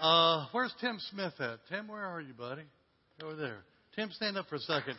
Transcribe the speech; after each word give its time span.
Uh, 0.00 0.46
where's 0.52 0.74
Tim 0.80 0.98
Smith 1.10 1.32
at? 1.40 1.58
Tim, 1.70 1.88
where 1.88 2.04
are 2.04 2.20
you, 2.20 2.34
buddy? 2.34 2.64
Over 3.22 3.34
there. 3.34 3.58
Tim, 3.94 4.10
stand 4.12 4.36
up 4.36 4.46
for 4.46 4.56
a 4.56 4.60
second. 4.60 4.96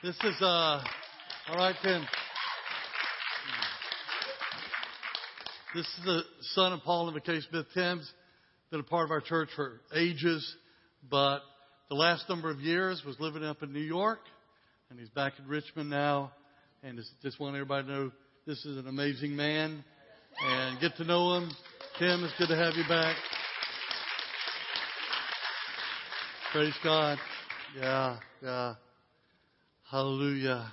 This 0.00 0.14
is, 0.22 0.40
uh, 0.40 0.80
all 1.48 1.56
right, 1.56 1.74
Tim. 1.82 2.06
This 5.74 5.86
is 5.86 6.04
the 6.04 6.20
son 6.54 6.72
of 6.72 6.80
Paul 6.84 7.08
and 7.08 7.20
McKay 7.20 7.42
Smith. 7.50 7.66
Tim's 7.74 8.08
been 8.70 8.78
a 8.78 8.84
part 8.84 9.06
of 9.06 9.10
our 9.10 9.20
church 9.20 9.48
for 9.56 9.80
ages, 9.92 10.56
but 11.10 11.40
the 11.88 11.96
last 11.96 12.28
number 12.28 12.48
of 12.48 12.60
years 12.60 13.02
was 13.04 13.18
living 13.18 13.42
up 13.42 13.64
in 13.64 13.72
New 13.72 13.80
York, 13.80 14.20
and 14.88 15.00
he's 15.00 15.10
back 15.10 15.32
in 15.40 15.48
Richmond 15.48 15.90
now. 15.90 16.30
And 16.84 17.00
just 17.22 17.40
want 17.40 17.56
everybody 17.56 17.88
to 17.88 17.92
know 17.92 18.12
this 18.46 18.64
is 18.64 18.78
an 18.78 18.86
amazing 18.86 19.34
man, 19.34 19.82
and 20.46 20.80
get 20.80 20.96
to 20.98 21.04
know 21.04 21.34
him. 21.34 21.50
Tim, 21.98 22.22
it's 22.22 22.32
good 22.38 22.48
to 22.48 22.56
have 22.56 22.74
you 22.76 22.84
back. 22.88 23.16
Praise 26.52 26.72
God. 26.82 27.18
Yeah, 27.78 28.16
yeah. 28.42 28.74
Hallelujah. 29.90 30.72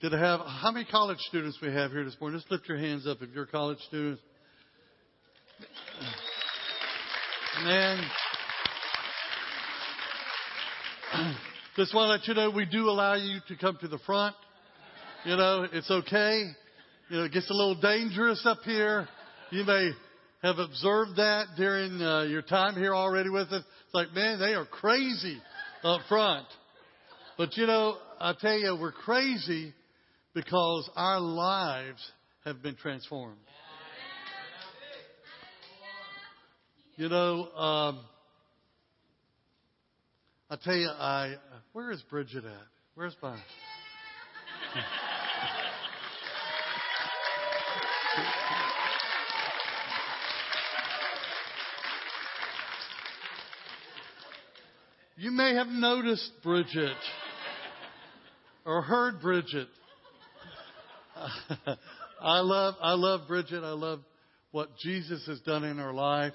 Good 0.00 0.12
to 0.12 0.18
have, 0.18 0.40
how 0.40 0.70
many 0.72 0.86
college 0.86 1.18
students 1.28 1.58
we 1.60 1.68
have 1.68 1.90
here 1.90 2.02
this 2.02 2.16
morning? 2.18 2.38
Just 2.38 2.50
lift 2.50 2.66
your 2.66 2.78
hands 2.78 3.06
up 3.06 3.18
if 3.20 3.28
you're 3.34 3.44
college 3.44 3.76
students. 3.88 4.22
Man. 7.62 8.02
Just 11.76 11.94
want 11.94 12.08
to 12.08 12.12
let 12.12 12.26
you 12.26 12.32
know 12.32 12.48
we 12.56 12.64
do 12.64 12.88
allow 12.88 13.16
you 13.16 13.40
to 13.48 13.56
come 13.56 13.76
to 13.82 13.88
the 13.88 13.98
front. 14.06 14.34
You 15.26 15.36
know, 15.36 15.66
it's 15.70 15.90
okay. 15.90 16.42
You 17.10 17.18
know, 17.18 17.24
it 17.24 17.32
gets 17.32 17.50
a 17.50 17.54
little 17.54 17.78
dangerous 17.78 18.40
up 18.46 18.60
here. 18.64 19.06
You 19.50 19.64
may 19.64 19.90
have 20.42 20.58
observed 20.58 21.16
that 21.16 21.48
during 21.58 22.00
uh, 22.00 22.22
your 22.22 22.42
time 22.42 22.76
here 22.76 22.94
already 22.94 23.28
with 23.28 23.48
us. 23.48 23.62
Like, 23.96 24.12
man, 24.12 24.38
they 24.38 24.52
are 24.52 24.66
crazy 24.66 25.40
up 25.82 26.02
front. 26.06 26.46
But 27.38 27.56
you 27.56 27.66
know, 27.66 27.96
I 28.20 28.34
tell 28.38 28.58
you, 28.58 28.76
we're 28.78 28.92
crazy 28.92 29.72
because 30.34 30.90
our 30.96 31.18
lives 31.18 32.06
have 32.44 32.62
been 32.62 32.76
transformed. 32.76 33.38
You 36.96 37.08
know, 37.08 37.50
um, 37.52 38.00
I 40.50 40.56
tell 40.62 40.76
you, 40.76 40.88
I 40.88 41.36
where 41.72 41.90
is 41.90 42.02
Bridget 42.10 42.44
at? 42.44 42.66
Where's 42.96 43.16
my? 43.22 43.38
You 55.26 55.32
may 55.32 55.56
have 55.56 55.66
noticed 55.66 56.30
Bridget 56.44 56.94
or 58.64 58.80
heard 58.80 59.20
Bridget. 59.20 59.66
I 62.22 62.38
love, 62.38 62.76
I 62.80 62.92
love 62.92 63.22
Bridget. 63.26 63.64
I 63.64 63.72
love 63.72 64.02
what 64.52 64.68
Jesus 64.80 65.26
has 65.26 65.40
done 65.40 65.64
in 65.64 65.78
her 65.78 65.92
life. 65.92 66.32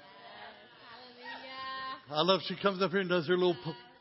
I 2.10 2.20
love 2.20 2.42
she 2.46 2.54
comes 2.60 2.82
up 2.82 2.90
here 2.90 3.00
and 3.00 3.08
does 3.08 3.26
her 3.28 3.34
little 3.38 3.56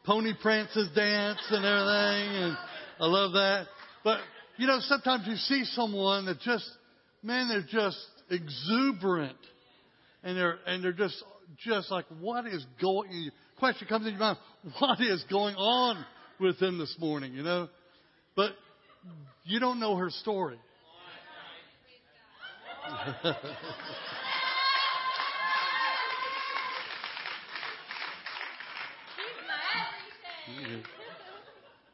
pony 0.05 0.33
prances 0.41 0.89
dance 0.93 1.39
and 1.51 1.63
everything, 1.63 2.43
and 2.43 2.57
I 2.99 3.05
love 3.05 3.31
that. 3.31 3.67
But 4.03 4.19
you 4.57 4.67
know, 4.67 4.79
sometimes 4.81 5.25
you 5.25 5.37
see 5.37 5.63
someone 5.73 6.25
that 6.25 6.41
just, 6.41 6.69
man, 7.23 7.47
they're 7.47 7.61
just 7.61 8.05
exuberant, 8.29 9.37
and 10.21 10.35
they're 10.35 10.59
and 10.67 10.83
they're 10.83 10.91
just 10.91 11.23
just 11.65 11.89
like, 11.91 12.07
what 12.19 12.45
is 12.45 12.65
going? 12.81 13.31
Question 13.57 13.87
comes 13.87 14.05
in 14.05 14.13
your 14.13 14.19
mind: 14.19 14.37
What 14.79 15.01
is 15.01 15.23
going 15.29 15.55
on 15.55 16.05
with 16.39 16.59
them 16.59 16.77
this 16.77 16.95
morning? 16.99 17.33
You 17.33 17.41
know, 17.43 17.67
but 18.35 18.51
you 19.43 19.59
don't 19.59 19.79
know 19.79 19.95
her 19.95 20.09
story. 20.11 20.59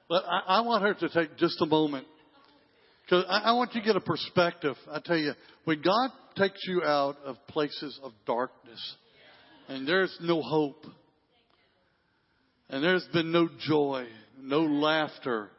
but 0.09 0.23
I, 0.25 0.39
I, 0.47 0.61
want 0.61 0.83
her 0.83 0.93
to 0.93 1.09
take 1.09 1.37
just 1.37 1.61
a 1.61 1.65
moment 1.65 2.07
because 3.05 3.25
I, 3.29 3.39
I 3.39 3.51
want 3.53 3.75
you 3.75 3.81
to 3.81 3.87
get 3.87 3.95
a 3.95 4.01
perspective. 4.01 4.75
I 4.89 4.99
tell 5.03 5.17
you, 5.17 5.33
when 5.65 5.81
God 5.81 6.09
takes 6.37 6.59
you 6.67 6.83
out 6.83 7.17
of 7.25 7.35
places 7.47 7.99
of 8.01 8.13
darkness 8.25 8.95
and 9.67 9.87
there's 9.87 10.17
no 10.21 10.41
hope 10.41 10.85
and 12.69 12.83
there's 12.83 13.07
been 13.13 13.31
no 13.31 13.49
joy, 13.59 14.05
no 14.41 14.61
laughter, 14.61 15.49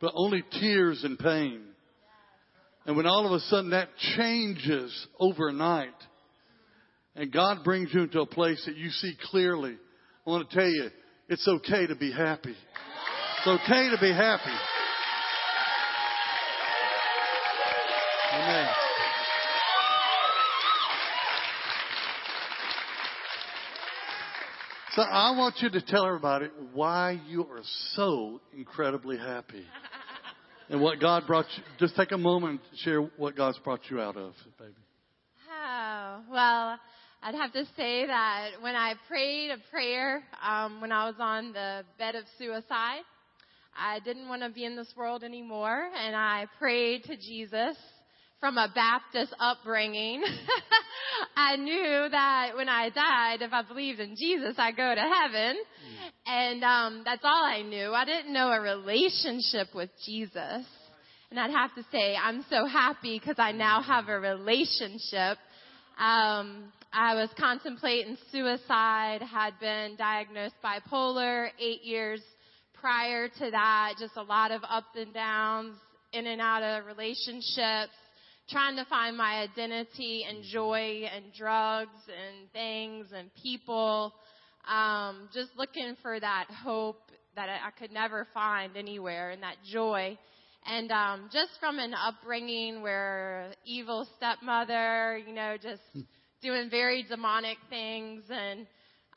but 0.00 0.12
only 0.14 0.42
tears 0.60 1.04
and 1.04 1.18
pain. 1.18 1.60
And 2.86 2.96
when 2.96 3.06
all 3.06 3.26
of 3.26 3.32
a 3.32 3.40
sudden 3.40 3.70
that 3.70 3.88
changes 4.16 5.06
overnight 5.18 5.88
and 7.16 7.32
God 7.32 7.64
brings 7.64 7.92
you 7.92 8.02
into 8.02 8.20
a 8.20 8.26
place 8.26 8.62
that 8.66 8.76
you 8.76 8.90
see 8.90 9.16
clearly, 9.30 9.76
I 10.26 10.30
want 10.30 10.48
to 10.48 10.56
tell 10.56 10.68
you, 10.68 10.90
it's 11.28 11.46
okay 11.48 11.86
to 11.86 11.96
be 11.96 12.12
happy. 12.12 12.54
It's 13.38 13.46
okay 13.46 13.90
to 13.90 13.98
be 14.00 14.12
happy. 14.12 14.50
Amen. 18.32 18.63
So 24.94 25.02
I 25.02 25.36
want 25.36 25.56
you 25.58 25.70
to 25.70 25.80
tell 25.80 26.06
everybody 26.06 26.46
why 26.72 27.20
you 27.26 27.42
are 27.50 27.62
so 27.94 28.40
incredibly 28.56 29.18
happy. 29.18 29.64
And 30.70 30.80
what 30.80 30.98
God 30.98 31.26
brought 31.26 31.44
you, 31.58 31.62
just 31.78 31.94
take 31.94 32.10
a 32.12 32.16
moment 32.16 32.62
to 32.70 32.76
share 32.78 33.02
what 33.18 33.36
God's 33.36 33.58
brought 33.58 33.80
you 33.90 34.00
out 34.00 34.16
of, 34.16 34.32
baby. 34.58 34.72
Oh, 35.52 36.20
well, 36.30 36.78
I'd 37.22 37.34
have 37.34 37.52
to 37.52 37.66
say 37.76 38.06
that 38.06 38.52
when 38.62 38.74
I 38.74 38.94
prayed 39.06 39.50
a 39.50 39.58
prayer 39.70 40.22
um, 40.42 40.80
when 40.80 40.90
I 40.90 41.04
was 41.04 41.16
on 41.18 41.52
the 41.52 41.84
bed 41.98 42.14
of 42.14 42.24
suicide, 42.38 43.02
I 43.78 44.00
didn't 44.00 44.26
want 44.26 44.40
to 44.40 44.48
be 44.48 44.64
in 44.64 44.74
this 44.74 44.88
world 44.96 45.22
anymore, 45.22 45.86
and 45.94 46.16
I 46.16 46.46
prayed 46.58 47.04
to 47.04 47.16
Jesus 47.18 47.76
from 48.44 48.58
a 48.58 48.70
Baptist 48.74 49.34
upbringing. 49.40 50.22
I 51.36 51.56
knew 51.56 52.08
that 52.10 52.50
when 52.54 52.68
I 52.68 52.90
died, 52.90 53.40
if 53.40 53.54
I 53.54 53.62
believed 53.62 54.00
in 54.00 54.16
Jesus, 54.16 54.56
I'd 54.58 54.76
go 54.76 54.94
to 54.94 55.00
heaven. 55.00 55.56
Mm. 55.56 56.10
And 56.26 56.62
um, 56.62 57.02
that's 57.06 57.22
all 57.24 57.42
I 57.42 57.62
knew. 57.62 57.92
I 57.92 58.04
didn't 58.04 58.34
know 58.34 58.48
a 58.48 58.60
relationship 58.60 59.68
with 59.74 59.88
Jesus. 60.04 60.66
And 61.30 61.40
I'd 61.40 61.52
have 61.52 61.74
to 61.76 61.86
say, 61.90 62.16
I'm 62.22 62.44
so 62.50 62.66
happy 62.66 63.18
because 63.18 63.36
I 63.38 63.52
now 63.52 63.80
have 63.80 64.10
a 64.10 64.20
relationship. 64.20 65.38
Um, 65.98 66.70
I 66.92 67.14
was 67.14 67.30
contemplating 67.38 68.18
suicide, 68.30 69.22
had 69.22 69.58
been 69.58 69.96
diagnosed 69.96 70.56
bipolar 70.62 71.48
eight 71.58 71.82
years 71.82 72.20
prior 72.78 73.26
to 73.26 73.50
that, 73.52 73.94
just 73.98 74.18
a 74.18 74.22
lot 74.22 74.50
of 74.50 74.60
ups 74.68 74.88
and 74.96 75.14
downs, 75.14 75.76
in 76.12 76.26
and 76.26 76.42
out 76.42 76.62
of 76.62 76.84
relationships, 76.84 77.92
trying 78.48 78.76
to 78.76 78.84
find 78.86 79.16
my 79.16 79.40
identity 79.40 80.24
and 80.28 80.42
joy 80.44 81.04
and 81.14 81.26
drugs 81.36 81.90
and 82.08 82.50
things 82.52 83.06
and 83.16 83.30
people. 83.42 84.12
Um, 84.68 85.28
just 85.32 85.50
looking 85.56 85.96
for 86.02 86.18
that 86.18 86.46
hope 86.62 87.10
that 87.36 87.48
I 87.48 87.70
could 87.78 87.92
never 87.92 88.26
find 88.32 88.76
anywhere 88.76 89.30
and 89.30 89.42
that 89.42 89.56
joy. 89.70 90.18
And 90.66 90.90
um, 90.90 91.28
just 91.32 91.50
from 91.60 91.78
an 91.78 91.94
upbringing 91.94 92.80
where 92.80 93.52
evil 93.66 94.06
stepmother, 94.16 95.18
you 95.26 95.34
know, 95.34 95.56
just 95.60 95.82
doing 96.40 96.70
very 96.70 97.02
demonic 97.02 97.58
things. 97.68 98.22
And 98.30 98.66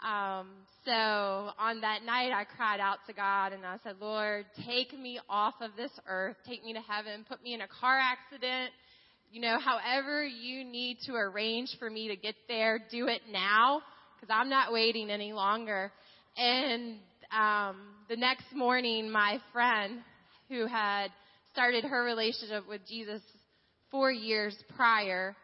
um, 0.03 0.50
so 0.83 0.91
on 0.91 1.81
that 1.81 2.03
night, 2.03 2.31
I 2.33 2.44
cried 2.44 2.81
out 2.81 2.97
to 3.07 3.13
God 3.13 3.53
and 3.53 3.65
I 3.65 3.77
said, 3.83 3.95
Lord, 4.01 4.45
take 4.65 4.97
me 4.97 5.19
off 5.30 5.56
of 5.62 5.71
this 5.77 5.91
earth, 6.07 6.35
take 6.45 6.65
me 6.65 6.73
to 6.73 6.81
heaven, 6.81 7.25
put 7.27 7.41
me 7.41 7.53
in 7.53 7.62
a 7.62 7.68
car 7.68 7.97
accident 7.97 8.71
you 9.31 9.41
know, 9.41 9.59
however 9.59 10.25
you 10.25 10.63
need 10.63 11.00
to 11.06 11.13
arrange 11.13 11.75
for 11.79 11.89
me 11.89 12.07
to 12.09 12.15
get 12.15 12.35
there, 12.47 12.79
do 12.91 13.07
it 13.07 13.21
now 13.31 13.81
because 14.15 14.33
I'm 14.33 14.50
not 14.50 14.71
waiting 14.71 15.09
any 15.09 15.33
longer. 15.33 15.91
And 16.38 16.97
um, 17.31 17.77
the 18.09 18.15
next 18.15 18.45
morning, 18.53 19.09
my 19.09 19.39
friend 19.51 20.00
who 20.50 20.65
had 20.65 21.07
started 21.51 21.83
her 21.83 22.03
relationship 22.03 22.68
with 22.68 22.81
Jesus 22.88 23.21
four 23.91 24.12
years 24.12 24.56
prior, 24.75 25.35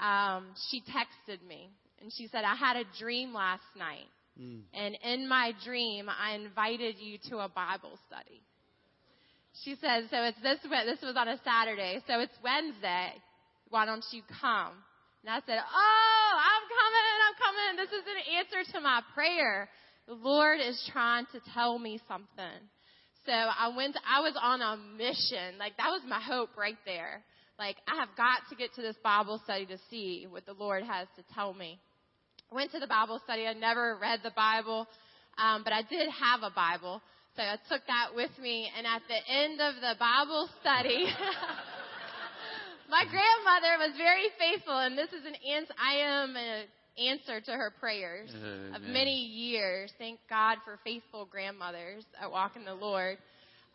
um, 0.00 0.46
she 0.70 0.80
texted 0.80 1.46
me 1.46 1.70
and 2.00 2.12
she 2.12 2.28
said, 2.28 2.42
I 2.44 2.54
had 2.54 2.76
a 2.76 2.84
dream 2.98 3.34
last 3.34 3.64
night. 3.76 4.06
Mm. 4.40 4.62
And 4.74 4.98
in 5.02 5.28
my 5.28 5.52
dream, 5.64 6.08
I 6.08 6.34
invited 6.34 6.96
you 6.98 7.18
to 7.30 7.38
a 7.38 7.48
Bible 7.48 7.98
study. 8.06 8.42
She 9.64 9.76
said, 9.80 10.08
so 10.10 10.22
it's 10.22 10.40
this, 10.42 10.58
this 10.62 11.00
was 11.02 11.16
on 11.16 11.28
a 11.28 11.38
Saturday, 11.44 12.02
so 12.06 12.20
it's 12.20 12.34
Wednesday. 12.42 13.12
Why 13.70 13.86
don't 13.86 14.04
you 14.12 14.22
come? 14.40 14.74
And 15.22 15.30
I 15.34 15.40
said, 15.46 15.58
Oh, 15.58 16.32
I'm 16.38 16.64
coming, 16.70 17.06
I'm 17.26 17.36
coming. 17.40 17.76
this 17.76 17.90
is 17.90 18.04
an 18.06 18.20
answer 18.38 18.72
to 18.74 18.80
my 18.80 19.02
prayer. 19.14 19.68
The 20.06 20.14
Lord 20.14 20.60
is 20.60 20.78
trying 20.92 21.26
to 21.32 21.40
tell 21.52 21.78
me 21.78 22.00
something. 22.06 22.62
So 23.24 23.32
I 23.32 23.74
went, 23.76 23.96
I 24.06 24.20
was 24.20 24.38
on 24.40 24.62
a 24.62 24.76
mission. 24.96 25.58
Like 25.58 25.76
that 25.78 25.90
was 25.90 26.02
my 26.06 26.20
hope 26.20 26.50
right 26.56 26.78
there. 26.86 27.22
Like 27.58 27.76
I 27.88 27.96
have 27.96 28.10
got 28.16 28.46
to 28.50 28.54
get 28.56 28.72
to 28.74 28.82
this 28.82 28.94
Bible 29.02 29.40
study 29.42 29.66
to 29.66 29.78
see 29.90 30.26
what 30.30 30.46
the 30.46 30.52
Lord 30.52 30.84
has 30.84 31.08
to 31.16 31.24
tell 31.34 31.52
me. 31.52 31.80
I 32.52 32.54
went 32.54 32.70
to 32.70 32.78
the 32.78 32.86
Bible 32.86 33.20
study. 33.24 33.46
I 33.46 33.54
never 33.54 33.98
read 34.00 34.20
the 34.22 34.30
Bible, 34.30 34.86
um, 35.38 35.64
but 35.64 35.72
I 35.72 35.82
did 35.82 36.08
have 36.08 36.42
a 36.44 36.54
Bible. 36.54 37.02
So 37.36 37.42
I 37.42 37.56
took 37.68 37.86
that 37.86 38.14
with 38.14 38.30
me. 38.40 38.70
And 38.76 38.86
at 38.86 39.02
the 39.08 39.20
end 39.30 39.60
of 39.60 39.74
the 39.76 39.94
Bible 39.98 40.48
study, 40.60 41.04
my 42.88 43.04
grandmother 43.04 43.76
was 43.78 43.96
very 43.98 44.28
faithful. 44.38 44.78
And 44.78 44.96
this 44.96 45.12
is 45.12 45.26
an 45.26 45.36
answer. 45.46 45.74
I 45.76 45.96
am 45.96 46.34
an 46.34 46.64
answer 46.96 47.40
to 47.42 47.52
her 47.52 47.72
prayers 47.78 48.30
Amen. 48.34 48.74
of 48.74 48.82
many 48.82 49.20
years. 49.20 49.92
Thank 49.98 50.18
God 50.30 50.58
for 50.64 50.78
faithful 50.82 51.26
grandmothers 51.26 52.04
at 52.18 52.30
Walk 52.30 52.56
in 52.56 52.64
the 52.64 52.74
Lord. 52.74 53.18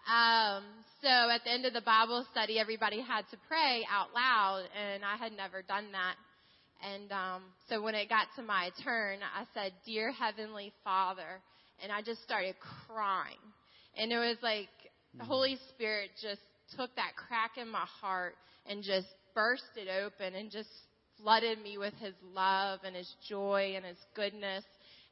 Um, 0.09 0.63
so 1.03 1.07
at 1.07 1.43
the 1.43 1.51
end 1.51 1.65
of 1.65 1.73
the 1.73 1.81
Bible 1.81 2.25
study, 2.31 2.57
everybody 2.57 2.99
had 2.99 3.29
to 3.29 3.37
pray 3.47 3.85
out 3.91 4.07
loud, 4.15 4.63
and 4.75 5.03
I 5.05 5.17
had 5.17 5.33
never 5.33 5.61
done 5.61 5.91
that. 5.91 6.15
And 6.81 7.11
um, 7.11 7.43
so 7.69 7.79
when 7.79 7.93
it 7.93 8.09
got 8.09 8.25
to 8.37 8.41
my 8.41 8.71
turn, 8.83 9.19
I 9.21 9.45
said, 9.53 9.73
"Dear 9.85 10.11
Heavenly 10.11 10.73
Father," 10.83 11.41
and 11.81 11.91
I 11.91 12.01
just 12.01 12.23
started 12.23 12.55
crying. 12.87 13.37
And 13.97 14.11
it 14.11 14.17
was 14.17 14.37
like 14.41 14.69
the 15.17 15.23
mm. 15.23 15.27
Holy 15.27 15.57
Spirit 15.69 16.11
just 16.21 16.41
took 16.77 16.95
that 16.95 17.15
crack 17.15 17.51
in 17.57 17.69
my 17.69 17.85
heart 18.01 18.35
and 18.65 18.83
just 18.83 19.07
burst 19.35 19.63
it 19.75 19.87
open 19.89 20.35
and 20.35 20.51
just 20.51 20.69
flooded 21.21 21.61
me 21.61 21.77
with 21.77 21.93
His 21.95 22.13
love 22.33 22.79
and 22.85 22.95
His 22.95 23.11
joy 23.27 23.73
and 23.75 23.85
His 23.85 23.97
goodness. 24.15 24.63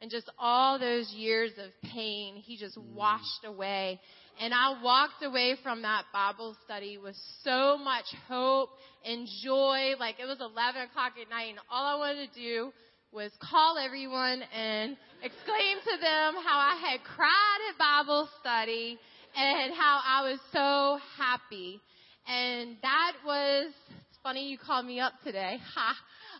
And 0.01 0.09
just 0.09 0.31
all 0.39 0.79
those 0.79 1.11
years 1.11 1.51
of 1.57 1.71
pain, 1.91 2.35
He 2.35 2.57
just 2.57 2.77
mm. 2.77 2.93
washed 2.93 3.45
away. 3.45 3.99
And 4.41 4.53
I 4.53 4.81
walked 4.81 5.21
away 5.21 5.55
from 5.61 5.81
that 5.81 6.05
Bible 6.13 6.55
study 6.63 6.97
with 6.97 7.15
so 7.43 7.77
much 7.77 8.05
hope 8.29 8.69
and 9.03 9.27
joy. 9.43 9.95
Like 9.99 10.15
it 10.19 10.25
was 10.25 10.39
11 10.39 10.83
o'clock 10.83 11.13
at 11.21 11.29
night, 11.29 11.49
and 11.49 11.59
all 11.69 11.85
I 11.85 11.95
wanted 11.99 12.31
to 12.33 12.39
do 12.39 12.71
was 13.11 13.31
call 13.39 13.77
everyone 13.77 14.43
and 14.55 14.95
exclaim 15.23 15.77
to 15.83 15.97
them 15.99 16.35
how 16.45 16.59
I 16.59 16.79
had 16.89 17.03
cried 17.03 17.59
at 17.69 17.77
Bible 17.77 18.29
study 18.39 18.99
and 19.35 19.73
how 19.73 19.99
I 20.05 20.29
was 20.29 20.39
so 20.53 20.99
happy. 21.17 21.81
And 22.27 22.77
that 22.83 23.13
was, 23.25 23.71
it's 24.09 24.19
funny 24.21 24.47
you 24.49 24.57
called 24.57 24.85
me 24.85 24.99
up 24.99 25.13
today. 25.23 25.57
Ha. 25.75 25.95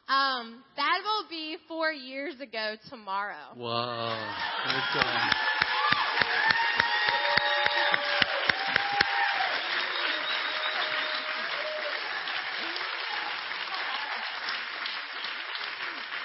Um, 0.10 0.64
that 0.76 1.02
will 1.04 1.30
be 1.30 1.58
four 1.68 1.92
years 1.92 2.34
ago 2.42 2.76
tomorrow. 2.90 3.54
Wow. 3.56 4.34
Good 4.66 5.00
job. 5.00 5.50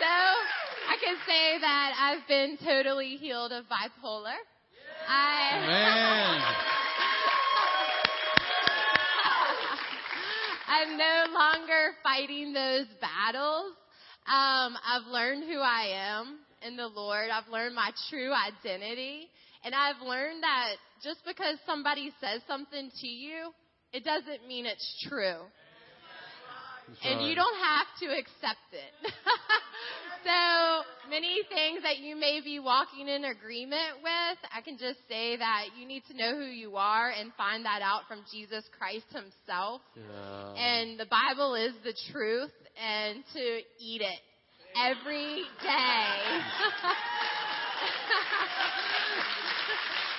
So 0.00 0.10
I 0.10 0.96
can 1.00 1.16
say 1.54 1.60
that 1.60 1.92
I've 1.98 2.26
been 2.26 2.56
totally 2.64 3.16
healed 3.16 3.52
of 3.52 3.64
bipolar. 3.64 4.34
I. 5.06 6.40
I'm 10.68 10.96
no 10.98 11.26
longer 11.32 11.92
fighting 12.02 12.52
those 12.52 12.86
battles. 13.00 13.72
Um, 14.26 14.76
I've 14.84 15.06
learned 15.08 15.44
who 15.44 15.58
I 15.60 16.16
am 16.16 16.38
in 16.62 16.76
the 16.76 16.88
Lord. 16.88 17.30
I've 17.30 17.48
learned 17.50 17.74
my 17.74 17.90
true 18.10 18.32
identity. 18.32 19.28
And 19.64 19.74
I've 19.74 20.00
learned 20.02 20.42
that 20.42 20.76
just 21.02 21.24
because 21.26 21.58
somebody 21.66 22.10
says 22.20 22.40
something 22.48 22.90
to 23.00 23.06
you, 23.06 23.52
it 23.92 24.04
doesn't 24.04 24.46
mean 24.48 24.66
it's 24.66 25.06
true. 25.08 25.42
That's 26.88 27.00
and 27.04 27.20
right. 27.20 27.28
you 27.28 27.34
don't 27.34 27.58
have 27.58 27.86
to 28.00 28.06
accept 28.06 28.72
it. 28.72 29.12
so 30.24 31.10
many 31.10 31.42
things 31.48 31.82
that 31.82 31.98
you 31.98 32.16
may 32.16 32.40
be 32.42 32.58
walking 32.58 33.08
in 33.08 33.24
agreement 33.24 34.00
with, 34.02 34.38
I 34.52 34.60
can 34.62 34.78
just 34.78 34.98
say 35.08 35.36
that 35.36 35.66
you 35.78 35.86
need 35.86 36.02
to 36.10 36.16
know 36.16 36.34
who 36.34 36.46
you 36.46 36.76
are 36.76 37.10
and 37.10 37.32
find 37.36 37.64
that 37.64 37.82
out 37.82 38.08
from 38.08 38.24
Jesus 38.32 38.64
Christ 38.76 39.06
Himself. 39.12 39.82
Yeah. 39.94 40.54
And 40.56 40.98
the 40.98 41.06
Bible 41.06 41.54
is 41.54 41.74
the 41.84 41.94
truth, 42.10 42.50
and 42.80 43.22
to 43.34 43.60
eat 43.78 44.00
it 44.00 44.20
every 44.76 45.44
day. 45.62 45.62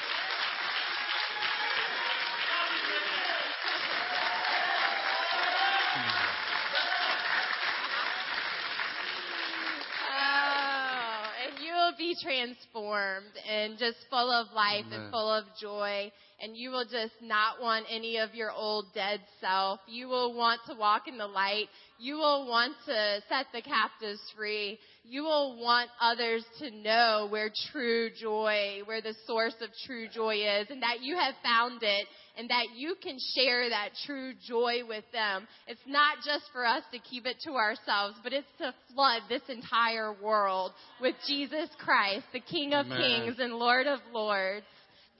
will 11.95 11.97
be 11.97 12.15
transformed 12.21 13.33
and 13.49 13.77
just 13.77 13.97
full 14.09 14.31
of 14.31 14.47
life 14.53 14.85
Amen. 14.87 15.01
and 15.01 15.11
full 15.11 15.31
of 15.31 15.45
joy. 15.59 16.11
And 16.41 16.55
you 16.55 16.69
will 16.69 16.83
just 16.83 17.13
not 17.21 17.61
want 17.61 17.85
any 17.89 18.17
of 18.17 18.35
your 18.35 18.51
old 18.51 18.87
dead 18.93 19.21
self. 19.39 19.79
You 19.87 20.07
will 20.07 20.35
want 20.35 20.59
to 20.67 20.75
walk 20.75 21.07
in 21.07 21.17
the 21.17 21.27
light. 21.27 21.67
You 21.97 22.15
will 22.15 22.47
want 22.47 22.73
to 22.87 23.21
set 23.29 23.45
the 23.53 23.61
captives 23.61 24.19
free. 24.35 24.77
You 25.05 25.23
will 25.23 25.57
want 25.61 25.89
others 26.01 26.43
to 26.59 26.71
know 26.71 27.27
where 27.29 27.49
true 27.71 28.09
joy, 28.19 28.81
where 28.85 29.01
the 29.01 29.15
source 29.25 29.55
of 29.61 29.69
true 29.85 30.07
joy 30.13 30.35
is, 30.35 30.67
and 30.69 30.83
that 30.83 31.01
you 31.01 31.17
have 31.17 31.35
found 31.41 31.83
it, 31.83 32.07
and 32.37 32.49
that 32.49 32.67
you 32.75 32.95
can 33.01 33.17
share 33.35 33.69
that 33.69 33.89
true 34.05 34.33
joy 34.47 34.79
with 34.87 35.03
them. 35.11 35.47
It's 35.67 35.79
not 35.87 36.17
just 36.25 36.45
for 36.51 36.65
us 36.65 36.83
to 36.91 36.99
keep 36.99 37.25
it 37.25 37.37
to 37.45 37.53
ourselves, 37.53 38.17
but 38.23 38.33
it's 38.33 38.47
to 38.59 38.73
flood 38.93 39.21
this 39.29 39.41
entire 39.49 40.13
world 40.21 40.71
with 41.01 41.15
Jesus 41.27 41.69
Christ, 41.79 42.25
the 42.33 42.39
King 42.39 42.73
of 42.73 42.85
Amen. 42.85 42.99
Kings 42.99 43.39
and 43.39 43.53
Lord 43.55 43.87
of 43.87 43.99
Lords. 44.13 44.65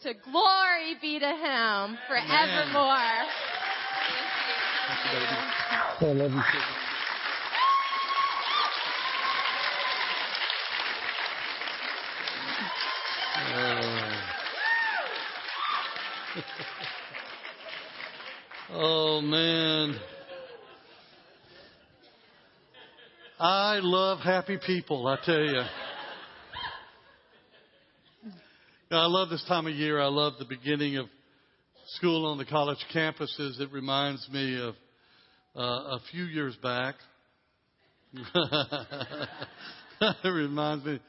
To 0.01 0.13
glory 0.13 0.95
be 1.01 1.19
to 1.19 1.25
Him 1.25 1.97
forevermore. 2.07 3.25
Thank 5.11 5.29
you. 6.01 6.07
I 6.07 6.11
love 6.11 6.31
you. 6.31 6.37
too. 6.37 6.85
Oh. 18.77 19.21
man. 19.21 19.95
I 23.39 23.79
love 23.81 24.19
happy 24.19 24.57
people, 24.65 25.07
I 25.07 25.15
tell 25.25 25.39
you. 25.39 25.61
I 28.91 29.05
love 29.05 29.29
this 29.29 29.45
time 29.47 29.67
of 29.67 29.73
year. 29.73 30.01
I 30.01 30.07
love 30.07 30.33
the 30.39 30.45
beginning 30.45 30.97
of 30.97 31.05
school 31.95 32.25
on 32.25 32.37
the 32.37 32.43
college 32.43 32.77
campuses. 32.93 33.61
It 33.61 33.71
reminds 33.71 34.27
me 34.29 34.61
of 34.61 34.75
uh, 35.55 35.61
a 35.61 35.99
few 36.11 36.25
years 36.25 36.57
back. 36.61 36.95
it 40.01 40.27
reminds 40.27 40.83
me 40.83 40.99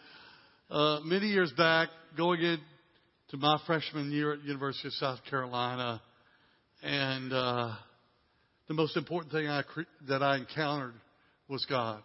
uh, 0.70 1.00
many 1.04 1.26
years 1.26 1.52
back, 1.56 1.88
going 2.16 2.42
into 2.42 3.36
my 3.38 3.58
freshman 3.66 4.12
year 4.12 4.34
at 4.34 4.44
University 4.44 4.86
of 4.86 4.94
South 4.94 5.18
Carolina, 5.28 6.00
and 6.82 7.32
uh, 7.32 7.74
the 8.68 8.74
most 8.74 8.96
important 8.96 9.32
thing 9.32 9.48
I 9.48 9.62
cre- 9.62 9.82
that 10.08 10.22
I 10.22 10.36
encountered 10.36 10.94
was 11.48 11.64
God. 11.66 12.02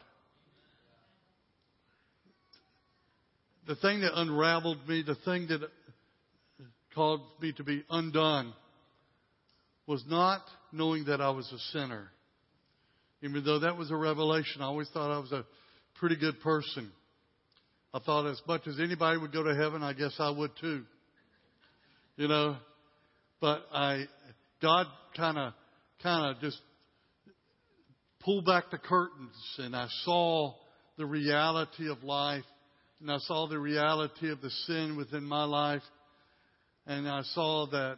The 3.67 3.75
thing 3.75 4.01
that 4.01 4.19
unraveled 4.19 4.87
me, 4.87 5.03
the 5.05 5.15
thing 5.15 5.47
that 5.47 5.61
caused 6.93 7.23
me 7.41 7.53
to 7.53 7.63
be 7.63 7.83
undone, 7.89 8.53
was 9.87 10.03
not 10.07 10.41
knowing 10.71 11.05
that 11.05 11.21
I 11.21 11.29
was 11.29 11.51
a 11.51 11.59
sinner. 11.77 12.07
Even 13.21 13.43
though 13.45 13.59
that 13.59 13.77
was 13.77 13.91
a 13.91 13.95
revelation, 13.95 14.61
I 14.61 14.65
always 14.65 14.89
thought 14.89 15.11
I 15.11 15.19
was 15.19 15.31
a 15.31 15.45
pretty 15.95 16.15
good 16.15 16.39
person. 16.41 16.91
I 17.93 17.99
thought 17.99 18.25
as 18.25 18.41
much 18.47 18.67
as 18.67 18.79
anybody 18.79 19.19
would 19.19 19.33
go 19.33 19.43
to 19.43 19.53
heaven, 19.53 19.83
I 19.83 19.93
guess 19.93 20.13
I 20.17 20.29
would 20.31 20.51
too. 20.59 20.83
You 22.15 22.27
know, 22.27 22.57
but 23.39 23.63
I, 23.73 24.05
God 24.61 24.85
kind 25.17 25.37
of, 25.37 25.53
kind 26.03 26.35
of 26.35 26.41
just 26.41 26.59
pulled 28.19 28.45
back 28.45 28.65
the 28.71 28.77
curtains 28.77 29.35
and 29.57 29.75
I 29.75 29.87
saw 30.03 30.53
the 30.97 31.05
reality 31.05 31.89
of 31.89 32.03
life 32.03 32.43
and 32.99 33.11
I 33.11 33.17
saw 33.19 33.47
the 33.47 33.59
reality 33.59 34.29
of 34.31 34.41
the 34.41 34.51
sin 34.67 34.95
within 34.97 35.23
my 35.23 35.45
life 35.45 35.81
and 36.85 37.07
I 37.07 37.21
saw 37.33 37.67
that, 37.71 37.97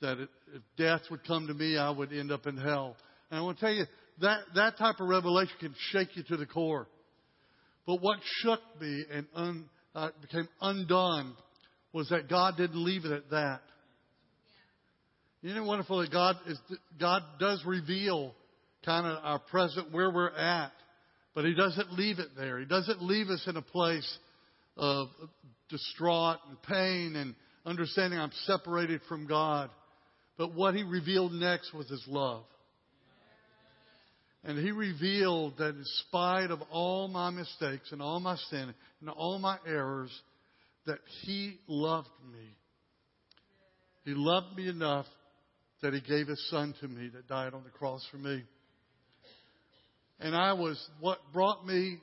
that 0.00 0.18
if 0.18 0.62
death 0.76 1.02
would 1.10 1.24
come 1.26 1.46
to 1.46 1.54
me, 1.54 1.76
I 1.76 1.90
would 1.90 2.12
end 2.12 2.32
up 2.32 2.46
in 2.46 2.56
hell. 2.56 2.96
And 3.30 3.40
I 3.40 3.42
want 3.42 3.58
to 3.58 3.64
tell 3.64 3.74
you, 3.74 3.84
that, 4.20 4.40
that 4.54 4.78
type 4.78 5.00
of 5.00 5.08
revelation 5.08 5.54
can 5.60 5.74
shake 5.90 6.16
you 6.16 6.22
to 6.24 6.36
the 6.36 6.46
core. 6.46 6.86
But 7.86 8.00
what 8.00 8.18
shook 8.42 8.60
me 8.80 9.04
and 9.10 9.26
un, 9.34 9.64
uh, 9.94 10.10
became 10.20 10.48
undone 10.60 11.34
was 11.92 12.08
that 12.10 12.28
God 12.28 12.56
didn't 12.56 12.82
leave 12.82 13.04
it 13.04 13.12
at 13.12 13.30
that. 13.30 13.60
Isn't 15.42 15.56
it 15.56 15.64
wonderful 15.64 15.98
that 15.98 16.12
God 16.12 16.36
is 16.46 16.58
God 17.00 17.22
does 17.40 17.62
reveal 17.66 18.32
kind 18.84 19.06
of 19.06 19.18
our 19.24 19.38
present 19.40 19.92
where 19.92 20.10
we're 20.10 20.30
at, 20.30 20.72
but 21.34 21.44
He 21.44 21.54
doesn't 21.54 21.92
leave 21.92 22.20
it 22.20 22.28
there. 22.36 22.60
He 22.60 22.64
doesn't 22.64 23.02
leave 23.02 23.28
us 23.28 23.42
in 23.48 23.56
a 23.56 23.62
place 23.62 24.18
of 24.76 25.08
distraught 25.68 26.38
and 26.48 26.62
pain 26.62 27.16
and 27.16 27.34
understanding 27.66 28.20
I'm 28.20 28.30
separated 28.46 29.00
from 29.08 29.26
God. 29.26 29.70
But 30.38 30.54
what 30.54 30.74
He 30.74 30.84
revealed 30.84 31.32
next 31.32 31.74
was 31.74 31.88
His 31.88 32.04
love. 32.06 32.44
And 34.44 34.58
He 34.58 34.70
revealed 34.70 35.58
that 35.58 35.70
in 35.70 35.84
spite 36.08 36.50
of 36.50 36.60
all 36.70 37.08
my 37.08 37.30
mistakes 37.30 37.90
and 37.90 38.00
all 38.00 38.20
my 38.20 38.36
sin 38.50 38.72
and 39.00 39.10
all 39.10 39.40
my 39.40 39.58
errors, 39.66 40.10
that 40.86 40.98
He 41.22 41.58
loved 41.66 42.08
me. 42.32 42.46
He 44.04 44.14
loved 44.14 44.56
me 44.56 44.68
enough 44.68 45.06
that 45.82 45.92
He 45.92 46.00
gave 46.00 46.28
His 46.28 46.42
Son 46.50 46.74
to 46.80 46.88
me 46.88 47.08
that 47.14 47.28
died 47.28 47.54
on 47.54 47.64
the 47.64 47.70
cross 47.70 48.06
for 48.10 48.16
me. 48.16 48.42
And 50.20 50.36
I 50.36 50.52
was, 50.52 50.80
what 51.00 51.18
brought 51.32 51.66
me, 51.66 51.98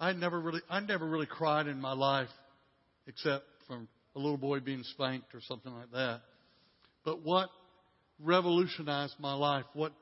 I 0.00 0.12
never 0.12 0.40
really, 0.40 0.60
I 0.70 0.80
never 0.80 1.06
really 1.06 1.26
cried 1.26 1.66
in 1.66 1.80
my 1.80 1.92
life 1.92 2.28
except 3.06 3.44
from 3.66 3.88
a 4.16 4.18
little 4.18 4.38
boy 4.38 4.60
being 4.60 4.82
spanked 4.84 5.34
or 5.34 5.40
something 5.42 5.72
like 5.72 5.90
that. 5.92 6.20
But 7.04 7.22
what 7.22 7.48
revolutionized 8.20 9.14
my 9.18 9.34
life, 9.34 9.64
what 9.74 9.92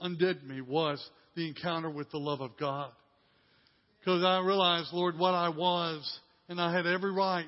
undid 0.00 0.42
me 0.44 0.60
was 0.60 1.02
the 1.36 1.46
encounter 1.46 1.90
with 1.90 2.10
the 2.10 2.18
love 2.18 2.40
of 2.40 2.56
God. 2.58 2.90
Because 4.00 4.24
I 4.24 4.40
realized, 4.40 4.88
Lord, 4.92 5.16
what 5.16 5.34
I 5.34 5.48
was, 5.48 6.18
and 6.48 6.60
I 6.60 6.74
had 6.74 6.86
every 6.86 7.12
right. 7.12 7.46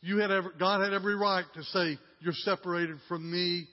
You 0.00 0.18
had 0.18 0.30
every, 0.30 0.50
God 0.58 0.80
had 0.80 0.94
every 0.94 1.14
right 1.14 1.44
to 1.54 1.62
say, 1.62 1.98
you're 2.20 2.32
separated 2.32 2.96
from 3.06 3.30
me. 3.30 3.68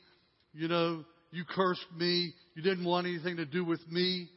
You 0.54 0.68
know, 0.68 1.06
you 1.32 1.44
cursed 1.46 1.86
me. 1.96 2.34
You 2.56 2.62
didn't 2.62 2.86
want 2.86 3.08
anything 3.08 3.38
to 3.38 3.46
do 3.46 3.64
with 3.64 3.82
me. 3.90 4.30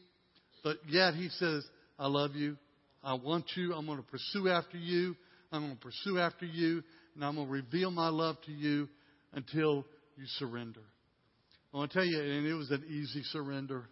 But 0.62 0.76
yet 0.88 1.14
he 1.14 1.28
says, 1.30 1.64
I 1.98 2.06
love 2.06 2.34
you. 2.34 2.56
I 3.02 3.14
want 3.14 3.46
you. 3.56 3.74
I'm 3.74 3.86
going 3.86 3.98
to 3.98 4.04
pursue 4.04 4.48
after 4.48 4.76
you. 4.76 5.16
I'm 5.50 5.62
going 5.62 5.76
to 5.76 5.80
pursue 5.80 6.18
after 6.18 6.46
you. 6.46 6.82
And 7.14 7.24
I'm 7.24 7.34
going 7.34 7.46
to 7.46 7.52
reveal 7.52 7.90
my 7.90 8.08
love 8.08 8.36
to 8.46 8.52
you 8.52 8.88
until 9.32 9.84
you 10.16 10.24
surrender. 10.38 10.80
I 11.72 11.78
want 11.78 11.90
to 11.90 11.98
tell 11.98 12.06
you, 12.06 12.20
and 12.20 12.46
it 12.46 12.54
was 12.54 12.70
an 12.70 12.84
easy 12.88 13.22
surrender. 13.24 13.84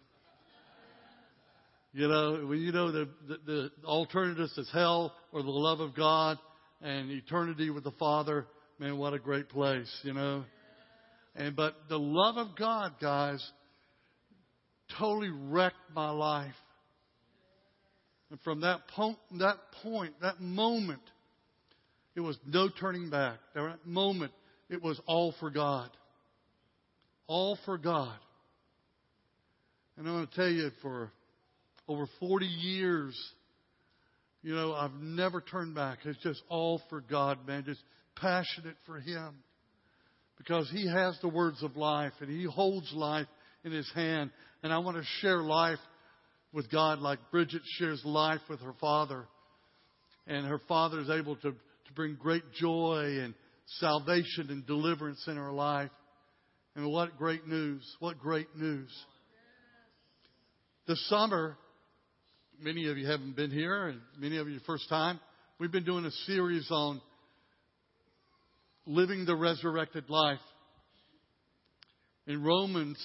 You 1.93 2.07
know, 2.07 2.45
when 2.45 2.59
you 2.59 2.71
know 2.71 2.91
the, 2.91 3.09
the, 3.27 3.37
the 3.45 3.71
alternatives 3.83 4.57
is 4.57 4.69
hell 4.71 5.13
or 5.33 5.43
the 5.43 5.49
love 5.49 5.81
of 5.81 5.93
God 5.95 6.37
and 6.81 7.11
eternity 7.11 7.69
with 7.69 7.83
the 7.83 7.91
Father, 7.91 8.45
man, 8.79 8.97
what 8.97 9.13
a 9.13 9.19
great 9.19 9.49
place, 9.49 9.91
you 10.03 10.13
know. 10.13 10.45
And 11.35 11.55
but 11.55 11.75
the 11.89 11.99
love 11.99 12.37
of 12.37 12.55
God, 12.57 12.93
guys, 13.01 13.45
totally 14.99 15.31
wrecked 15.31 15.75
my 15.93 16.09
life. 16.09 16.53
And 18.29 18.39
from 18.41 18.61
that 18.61 18.87
point, 18.87 19.17
that 19.39 19.57
point, 19.83 20.13
that 20.21 20.39
moment, 20.39 21.01
it 22.15 22.21
was 22.21 22.37
no 22.45 22.69
turning 22.69 23.09
back. 23.09 23.39
That 23.53 23.85
moment, 23.85 24.31
it 24.69 24.81
was 24.81 24.99
all 25.05 25.33
for 25.39 25.49
God. 25.49 25.89
All 27.27 27.57
for 27.65 27.77
God. 27.77 28.17
And 29.97 30.07
I'm 30.07 30.15
going 30.15 30.27
to 30.27 30.35
tell 30.35 30.49
you, 30.49 30.71
for 30.81 31.11
over 31.87 32.07
40 32.19 32.45
years, 32.45 33.17
you 34.41 34.55
know, 34.55 34.73
I've 34.73 34.93
never 34.93 35.41
turned 35.41 35.75
back. 35.75 35.99
It's 36.05 36.21
just 36.23 36.41
all 36.49 36.81
for 36.89 37.01
God, 37.01 37.45
man. 37.45 37.63
Just 37.65 37.81
passionate 38.15 38.75
for 38.85 38.99
Him. 38.99 39.35
Because 40.43 40.67
He 40.71 40.87
has 40.87 41.15
the 41.21 41.27
words 41.27 41.61
of 41.61 41.77
life 41.77 42.13
and 42.19 42.27
He 42.27 42.45
holds 42.45 42.91
life 42.93 43.27
in 43.63 43.71
His 43.71 43.89
hand. 43.93 44.31
And 44.63 44.73
I 44.73 44.79
want 44.79 44.97
to 44.97 45.03
share 45.19 45.37
life 45.37 45.77
with 46.51 46.71
God 46.71 46.97
like 46.97 47.19
Bridget 47.29 47.61
shares 47.77 48.01
life 48.03 48.41
with 48.49 48.59
her 48.61 48.73
father. 48.81 49.27
And 50.25 50.47
her 50.47 50.59
father 50.67 50.99
is 50.99 51.11
able 51.11 51.35
to, 51.35 51.51
to 51.51 51.93
bring 51.95 52.15
great 52.15 52.41
joy 52.59 53.19
and 53.21 53.35
salvation 53.79 54.47
and 54.49 54.65
deliverance 54.65 55.23
in 55.27 55.35
her 55.35 55.51
life. 55.51 55.91
And 56.75 56.91
what 56.91 57.17
great 57.19 57.47
news! 57.47 57.83
What 57.99 58.17
great 58.17 58.47
news! 58.55 58.89
This 60.87 61.07
summer, 61.07 61.55
many 62.59 62.89
of 62.89 62.97
you 62.97 63.05
haven't 63.05 63.35
been 63.35 63.51
here, 63.51 63.89
and 63.89 63.99
many 64.17 64.37
of 64.37 64.49
you 64.49 64.59
first 64.65 64.89
time. 64.89 65.19
We've 65.59 65.71
been 65.71 65.85
doing 65.85 66.05
a 66.05 66.11
series 66.25 66.67
on 66.71 66.99
living 68.85 69.25
the 69.25 69.35
resurrected 69.35 70.09
life. 70.09 70.39
In 72.27 72.43
Romans 72.43 72.97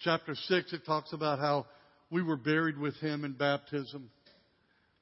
chapter 0.00 0.34
6, 0.34 0.72
it 0.72 0.86
talks 0.86 1.12
about 1.12 1.38
how 1.38 1.66
we 2.10 2.22
were 2.22 2.36
buried 2.36 2.78
with 2.78 2.96
him 2.96 3.24
in 3.24 3.32
baptism. 3.32 4.10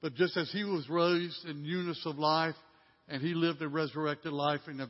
But 0.02 0.14
just 0.14 0.36
as 0.36 0.50
he 0.52 0.64
was 0.64 0.88
raised 0.88 1.44
in 1.46 1.62
newness 1.62 2.02
of 2.06 2.18
life 2.18 2.54
and 3.08 3.22
he 3.22 3.34
lived 3.34 3.62
a 3.62 3.68
resurrected 3.68 4.32
life 4.32 4.60
in 4.68 4.78
the 4.78 4.88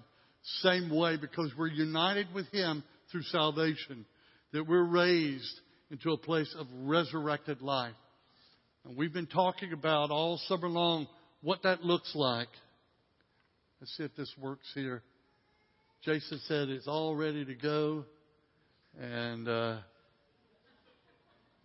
same 0.61 0.95
way 0.95 1.17
because 1.17 1.53
we're 1.57 1.67
united 1.67 2.27
with 2.35 2.47
him 2.49 2.83
through 3.11 3.23
salvation, 3.23 4.07
that 4.53 4.67
we're 4.67 4.85
raised 4.85 5.61
into 5.91 6.13
a 6.13 6.19
place 6.19 6.53
of 6.59 6.67
resurrected 6.83 7.63
life. 7.63 7.95
And 8.85 8.97
we've 8.97 9.13
been 9.13 9.27
talking 9.27 9.73
about 9.73 10.11
all 10.11 10.41
summer 10.47 10.69
long 10.69 11.07
what 11.43 11.63
that 11.63 11.83
looks 11.83 12.13
like. 12.15 12.49
Let's 13.87 13.99
see 13.99 14.03
if 14.03 14.17
this 14.17 14.35
works 14.41 14.69
here. 14.75 15.01
Jason 16.03 16.41
said 16.49 16.71
it's 16.71 16.89
all 16.89 17.15
ready 17.15 17.45
to 17.45 17.55
go. 17.55 18.05
And, 19.01 19.47
uh, 19.47 19.77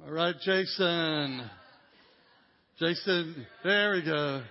all 0.06 0.12
right, 0.12 0.36
Jason. 0.46 1.50
Jason, 2.78 3.48
there 3.64 3.94
we 3.94 4.04
go. 4.04 4.44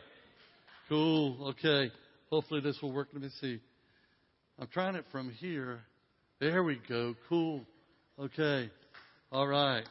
Cool. 0.88 1.50
Okay. 1.50 1.92
Hopefully 2.28 2.60
this 2.60 2.76
will 2.82 2.92
work. 2.92 3.06
Let 3.12 3.22
me 3.22 3.28
see. 3.40 3.60
I'm 4.58 4.66
trying 4.66 4.96
it 4.96 5.04
from 5.12 5.30
here. 5.30 5.78
There 6.40 6.64
we 6.64 6.80
go. 6.88 7.14
Cool. 7.28 7.60
Okay. 8.18 8.68
All 9.30 9.46
right. 9.46 9.84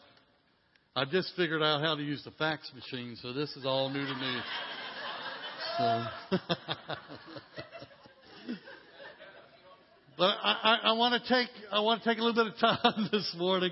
I 0.98 1.06
just 1.06 1.32
figured 1.38 1.64
out 1.64 1.80
how 1.80 1.96
to 1.96 2.04
use 2.04 2.26
the 2.26 2.32
fax 2.32 2.70
machine, 2.76 3.16
so 3.22 3.32
this 3.32 3.56
is 3.56 3.66
all 3.66 3.90
new 3.90 4.06
to 4.06 4.16
me. 4.16 4.42
So. 5.80 6.06
but 10.18 10.26
I, 10.44 10.52
I, 10.64 10.80
I 10.84 10.92
want 10.92 11.24
to 11.24 11.30
take 11.30 11.50
I 11.72 11.80
want 11.80 12.04
to 12.04 12.10
take 12.10 12.20
a 12.20 12.22
little 12.22 12.46
bit 12.46 12.54
of 12.54 12.60
time 12.60 13.10
this 13.14 13.34
morning 13.38 13.72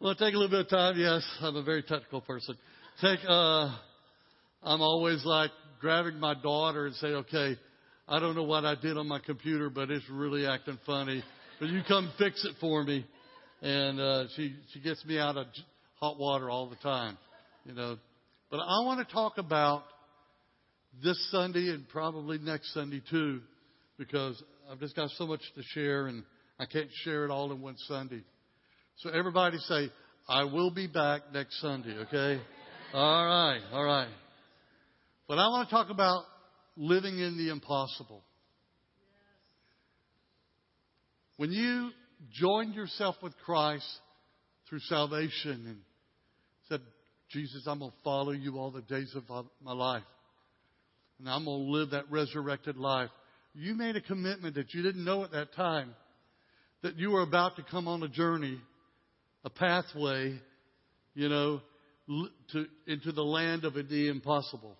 well, 0.00 0.14
take 0.14 0.32
a 0.32 0.38
little 0.38 0.48
bit 0.48 0.60
of 0.60 0.68
time. 0.68 0.96
Yes, 0.96 1.24
I'm 1.40 1.56
a 1.56 1.62
very 1.64 1.82
technical 1.82 2.20
person. 2.20 2.56
Take, 3.00 3.18
uh, 3.26 3.76
I'm 4.62 4.80
always 4.80 5.24
like 5.24 5.50
grabbing 5.80 6.20
my 6.20 6.34
daughter 6.40 6.86
and 6.86 6.94
say, 6.94 7.08
okay, 7.08 7.56
I 8.06 8.20
don't 8.20 8.36
know 8.36 8.44
what 8.44 8.64
I 8.64 8.76
did 8.76 8.96
on 8.96 9.08
my 9.08 9.18
computer, 9.18 9.70
but 9.70 9.90
it's 9.90 10.08
really 10.08 10.46
acting 10.46 10.78
funny. 10.86 11.24
But 11.58 11.70
you 11.70 11.80
come 11.88 12.12
fix 12.16 12.44
it 12.44 12.54
for 12.60 12.84
me. 12.84 13.04
And, 13.60 13.98
uh, 13.98 14.24
she, 14.36 14.54
she 14.72 14.78
gets 14.78 15.04
me 15.04 15.18
out 15.18 15.36
of 15.36 15.46
hot 15.98 16.16
water 16.16 16.48
all 16.48 16.70
the 16.70 16.76
time, 16.76 17.18
you 17.64 17.74
know. 17.74 17.96
But 18.52 18.58
I 18.58 18.84
want 18.84 19.04
to 19.06 19.12
talk 19.12 19.38
about 19.38 19.82
this 21.02 21.30
Sunday 21.30 21.70
and 21.70 21.88
probably 21.88 22.38
next 22.38 22.72
Sunday 22.74 23.02
too, 23.10 23.40
because 23.98 24.42
I've 24.70 24.80
just 24.80 24.96
got 24.96 25.10
so 25.10 25.26
much 25.26 25.40
to 25.54 25.62
share 25.74 26.06
and 26.06 26.22
I 26.58 26.66
can't 26.66 26.90
share 27.04 27.24
it 27.24 27.30
all 27.30 27.52
in 27.52 27.60
one 27.60 27.76
Sunday. 27.86 28.22
So 28.96 29.10
everybody 29.10 29.58
say, 29.58 29.90
I 30.28 30.44
will 30.44 30.70
be 30.70 30.86
back 30.86 31.22
next 31.32 31.60
Sunday, 31.60 31.96
okay? 32.06 32.40
All 32.92 33.26
right, 33.26 33.60
all 33.72 33.84
right. 33.84 34.08
But 35.28 35.38
I 35.38 35.48
want 35.48 35.68
to 35.68 35.74
talk 35.74 35.90
about 35.90 36.24
living 36.76 37.18
in 37.18 37.36
the 37.36 37.50
impossible. 37.50 38.22
When 41.36 41.52
you 41.52 41.90
joined 42.32 42.74
yourself 42.74 43.16
with 43.22 43.36
Christ 43.44 43.86
through 44.68 44.80
salvation 44.80 45.64
and 45.66 45.78
said, 46.68 46.80
Jesus, 47.30 47.64
I'm 47.66 47.78
going 47.78 47.90
to 47.90 47.96
follow 48.02 48.32
you 48.32 48.58
all 48.58 48.70
the 48.70 48.82
days 48.82 49.14
of 49.14 49.46
my 49.62 49.72
life. 49.72 50.02
And 51.18 51.28
I'm 51.28 51.44
going 51.44 51.66
to 51.66 51.70
live 51.72 51.90
that 51.90 52.10
resurrected 52.10 52.76
life. 52.76 53.10
You 53.54 53.74
made 53.74 53.96
a 53.96 54.00
commitment 54.00 54.54
that 54.54 54.72
you 54.72 54.82
didn't 54.82 55.04
know 55.04 55.24
at 55.24 55.32
that 55.32 55.54
time 55.54 55.94
that 56.82 56.96
you 56.96 57.10
were 57.10 57.22
about 57.22 57.56
to 57.56 57.62
come 57.62 57.88
on 57.88 58.02
a 58.02 58.08
journey 58.08 58.60
a 59.44 59.50
pathway, 59.50 60.38
you 61.14 61.28
know, 61.28 61.60
to, 62.52 62.66
into 62.86 63.12
the 63.12 63.22
land 63.22 63.64
of 63.64 63.74
the 63.74 64.08
impossible. 64.08 64.76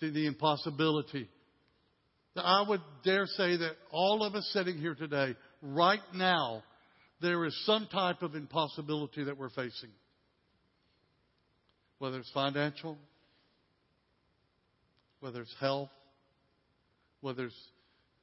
To 0.00 0.10
the 0.10 0.26
impossibility. 0.26 1.28
I 2.36 2.64
would 2.68 2.80
dare 3.04 3.26
say 3.26 3.56
that 3.56 3.72
all 3.92 4.24
of 4.24 4.34
us 4.34 4.48
sitting 4.52 4.78
here 4.78 4.94
today, 4.94 5.34
right 5.62 6.00
now, 6.14 6.62
there 7.20 7.44
is 7.44 7.56
some 7.64 7.88
type 7.90 8.22
of 8.22 8.34
impossibility 8.34 9.24
that 9.24 9.38
we're 9.38 9.50
facing. 9.50 9.90
whether 11.98 12.18
it's 12.18 12.30
financial, 12.32 12.98
whether 15.24 15.40
it's 15.40 15.54
health, 15.58 15.88
whether 17.22 17.46
it's 17.46 17.68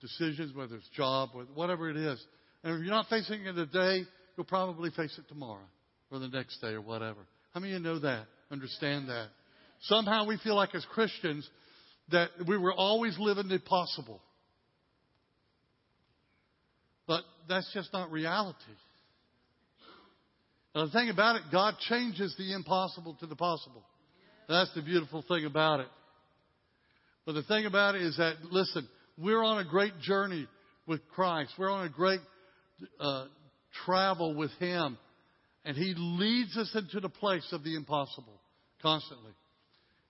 decisions, 0.01 0.55
whether 0.55 0.75
it's 0.75 0.87
job, 0.89 1.29
whatever 1.55 1.89
it 1.89 1.97
is. 1.97 2.23
And 2.63 2.75
if 2.75 2.85
you're 2.85 2.93
not 2.93 3.07
facing 3.09 3.43
it 3.43 3.53
today, 3.53 4.03
you'll 4.37 4.45
probably 4.45 4.91
face 4.91 5.17
it 5.17 5.27
tomorrow 5.27 5.65
or 6.11 6.19
the 6.19 6.27
next 6.27 6.61
day 6.61 6.73
or 6.73 6.81
whatever. 6.81 7.17
How 7.55 7.59
many 7.59 7.73
of 7.73 7.79
you 7.79 7.83
know 7.83 7.97
that? 8.01 8.27
Understand 8.51 9.09
that? 9.09 9.29
Somehow 9.81 10.27
we 10.27 10.37
feel 10.43 10.55
like 10.55 10.75
as 10.75 10.85
Christians 10.93 11.49
that 12.11 12.29
we 12.47 12.55
were 12.55 12.73
always 12.73 13.17
living 13.17 13.47
the 13.47 13.57
possible. 13.57 14.21
But 17.07 17.23
that's 17.49 17.73
just 17.73 17.91
not 17.93 18.11
reality. 18.11 18.57
Now, 20.75 20.85
the 20.85 20.91
thing 20.91 21.09
about 21.09 21.37
it, 21.37 21.41
God 21.51 21.73
changes 21.79 22.35
the 22.37 22.53
impossible 22.53 23.17
to 23.21 23.25
the 23.25 23.35
possible. 23.35 23.83
That's 24.47 24.71
the 24.75 24.83
beautiful 24.83 25.25
thing 25.27 25.45
about 25.45 25.79
it. 25.79 25.87
But 27.25 27.33
the 27.33 27.43
thing 27.43 27.65
about 27.65 27.95
it 27.95 28.01
is 28.01 28.17
that, 28.17 28.35
listen, 28.49 28.87
we're 29.17 29.43
on 29.43 29.59
a 29.59 29.69
great 29.69 29.99
journey 29.99 30.47
with 30.87 31.07
Christ. 31.09 31.51
We're 31.57 31.71
on 31.71 31.85
a 31.85 31.89
great 31.89 32.21
uh, 32.99 33.25
travel 33.85 34.35
with 34.35 34.51
Him. 34.59 34.97
And 35.63 35.77
He 35.77 35.93
leads 35.95 36.57
us 36.57 36.71
into 36.75 36.99
the 36.99 37.09
place 37.09 37.47
of 37.51 37.63
the 37.63 37.75
impossible 37.75 38.41
constantly. 38.81 39.31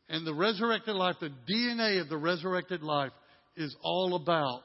And 0.09 0.25
the 0.25 0.33
resurrected 0.33 0.95
life, 0.95 1.15
the 1.19 1.31
DNA 1.49 2.01
of 2.01 2.09
the 2.09 2.17
resurrected 2.17 2.81
life, 2.81 3.11
is 3.55 3.75
all 3.83 4.15
about 4.15 4.63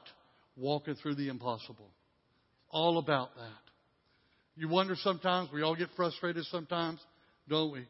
walking 0.55 0.95
through 0.95 1.15
the 1.15 1.27
impossible. 1.27 1.89
All 2.69 2.97
about 2.97 3.35
that. 3.35 3.67
You 4.55 4.69
wonder 4.69 4.95
sometimes, 4.97 5.49
we 5.53 5.61
all 5.61 5.75
get 5.75 5.89
frustrated 5.95 6.45
sometimes, 6.45 6.99
don't 7.47 7.71
we? 7.71 7.85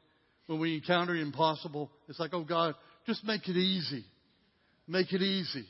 When 0.47 0.59
we 0.59 0.75
encounter 0.75 1.15
impossible, 1.15 1.89
it's 2.07 2.19
like, 2.19 2.33
oh 2.33 2.43
God, 2.43 2.75
just 3.05 3.23
make 3.23 3.47
it 3.47 3.55
easy. 3.57 4.05
Make 4.88 5.12
it 5.12 5.22
easy. 5.22 5.65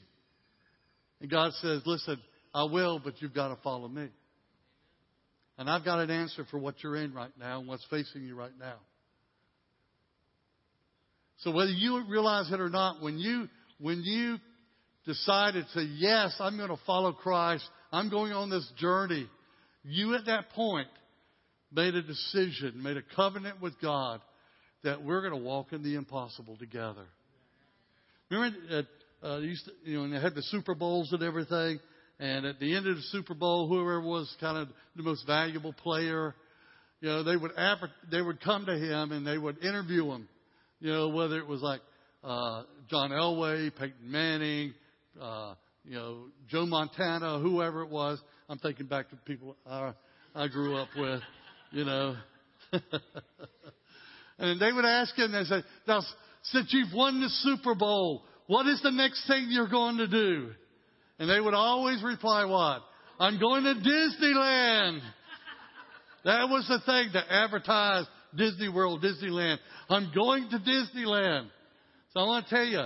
And 1.20 1.30
God 1.30 1.52
says, 1.54 1.82
listen, 1.86 2.20
I 2.54 2.64
will, 2.66 3.00
but 3.04 3.22
you've 3.22 3.34
got 3.34 3.50
to 3.50 3.62
follow 3.64 3.88
me. 3.88 4.10
And 5.58 5.70
I've 5.70 5.84
got 5.84 6.00
an 6.00 6.12
answer 6.12 6.46
for 6.52 6.60
what 6.60 6.76
you're 6.84 6.96
in 6.98 7.14
right 7.14 7.32
now 7.40 7.60
and 7.60 7.68
what's 7.68 7.86
facing 7.90 8.24
you 8.24 8.36
right 8.36 8.52
now. 8.60 8.76
So 11.40 11.52
whether 11.52 11.72
you 11.72 12.04
realize 12.08 12.52
it 12.52 12.60
or 12.60 12.70
not, 12.70 13.02
when 13.02 13.18
you, 13.18 13.48
when 13.80 14.02
you 14.04 14.38
decided 15.06 15.66
to, 15.66 15.80
say, 15.80 15.86
yes, 15.96 16.36
I'm 16.40 16.58
going 16.58 16.70
to 16.70 16.80
follow 16.86 17.12
Christ, 17.14 17.68
I'm 17.92 18.10
going 18.10 18.34
on 18.34 18.50
this 18.50 18.70
journey, 18.78 19.28
you 19.84 20.16
at 20.16 20.26
that 20.26 20.50
point 20.52 20.88
made 21.72 21.96
a 21.96 22.02
decision, 22.02 22.82
made 22.84 22.98
a 22.98 23.04
covenant 23.16 23.62
with 23.62 23.80
God 23.82 24.22
that 24.84 25.04
we're 25.04 25.22
going 25.22 25.42
to 25.42 25.48
walk 25.48 25.74
in 25.74 25.84
the 25.84 25.96
impossible 25.96 26.58
together. 26.58 27.06
Remember, 28.30 28.58
uh, 28.72 28.82
uh, 29.24 29.38
used 29.38 29.66
to, 29.66 29.72
you 29.84 29.98
know, 29.98 30.04
and 30.04 30.14
they 30.14 30.20
had 30.20 30.36
the 30.36 30.44
Super 30.44 30.76
Bowls 30.76 31.12
and 31.12 31.24
everything, 31.24 31.80
and 32.20 32.46
at 32.46 32.60
the 32.60 32.76
end 32.76 32.88
of 32.88 32.96
the 32.96 33.02
Super 33.04 33.34
Bowl, 33.34 33.68
whoever 33.68 34.02
was 34.02 34.34
kind 34.40 34.58
of 34.58 34.70
the 34.96 35.04
most 35.04 35.26
valuable 35.28 35.74
player, 35.74 36.36
you 37.02 37.10
know, 37.10 37.24
they 37.24 37.36
would 37.36 37.52
they 38.12 38.22
would 38.22 38.42
come 38.42 38.66
to 38.66 38.76
him 38.76 39.12
and 39.12 39.26
they 39.26 39.38
would 39.38 39.64
interview 39.64 40.12
him. 40.12 40.28
You 40.80 40.92
know, 40.94 41.10
whether 41.10 41.38
it 41.38 41.48
was 41.48 41.62
like 41.62 41.82
uh, 42.24 42.64
John 42.90 43.12
Elway, 43.12 43.76
Peyton 43.76 44.12
Manning, 44.12 44.74
uh, 45.22 45.54
you 45.84 45.96
know, 45.96 46.26
Joe 46.50 46.66
Montana, 46.66 47.40
whoever 47.40 47.84
it 47.84 47.90
was. 47.90 48.20
I'm 48.50 48.60
thinking 48.60 48.88
back 48.88 49.10
to 49.10 49.16
people 49.18 49.56
I, 49.66 49.94
I 50.36 50.48
grew 50.48 50.76
up 50.78 50.90
with, 50.96 51.22
you 51.72 51.86
know. 51.86 52.16
and 54.40 54.60
they 54.60 54.72
would 54.72 54.86
ask 54.86 55.16
him, 55.16 55.32
they 55.32 55.44
said, 55.44 55.64
now, 55.88 56.02
since 56.44 56.74
you've 56.74 56.94
won 56.94 57.22
the 57.22 57.30
Super 57.30 57.76
Bowl, 57.76 58.24
what 58.48 58.66
is 58.68 58.82
the 58.82 58.92
next 58.92 59.28
thing 59.28 59.48
you're 59.50 59.70
going 59.70 59.98
to 59.98 60.08
do? 60.08 60.50
And 61.20 61.30
they 61.30 61.40
would 61.40 61.54
always 61.54 62.02
reply, 62.04 62.46
what? 62.46 62.82
I'm 63.20 63.40
going 63.40 63.64
to 63.64 63.74
Disneyland. 63.74 65.02
That 66.26 66.50
was 66.50 66.68
the 66.68 66.80
thing 66.86 67.10
to 67.14 67.34
advertise 67.34 68.06
Disney 68.36 68.70
World, 68.70 69.04
Disneyland. 69.04 69.58
I'm 69.90 70.12
going 70.14 70.50
to 70.50 70.58
Disneyland. 70.58 71.48
So 72.14 72.20
I 72.20 72.24
want 72.26 72.48
to 72.48 72.56
tell 72.56 72.66
you, 72.66 72.86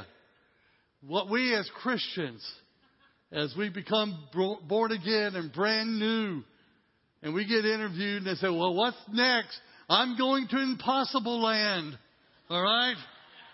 what 1.07 1.29
we 1.29 1.55
as 1.55 1.69
Christians, 1.81 2.45
as 3.31 3.53
we 3.57 3.69
become 3.69 4.27
born 4.67 4.91
again 4.91 5.35
and 5.35 5.51
brand 5.51 5.99
new, 5.99 6.43
and 7.23 7.33
we 7.33 7.45
get 7.45 7.65
interviewed 7.65 8.23
and 8.23 8.27
they 8.27 8.35
say, 8.35 8.49
well, 8.49 8.73
what's 8.73 8.97
next? 9.11 9.59
I'm 9.89 10.17
going 10.17 10.47
to 10.49 10.61
impossible 10.61 11.41
land. 11.41 11.97
All 12.49 12.61
right? 12.61 12.95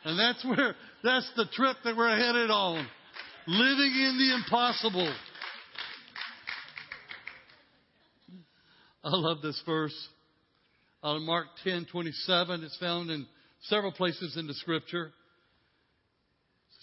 And 0.08 0.18
that's 0.18 0.46
where, 0.46 0.74
that's 1.04 1.30
the 1.36 1.44
trip 1.52 1.76
that 1.84 1.98
we're 1.98 2.16
headed 2.16 2.50
on. 2.50 2.88
Living 3.46 3.92
in 3.92 4.18
the 4.18 4.36
impossible. 4.36 5.14
I 9.04 9.10
love 9.10 9.42
this 9.42 9.62
verse. 9.66 10.08
Out 11.04 11.18
of 11.18 11.24
Mark 11.24 11.48
10, 11.66 11.88
27, 11.92 12.64
it's 12.64 12.78
found 12.78 13.10
in 13.10 13.26
several 13.64 13.92
places 13.92 14.38
in 14.38 14.48
the 14.48 14.54
scripture 14.54 15.12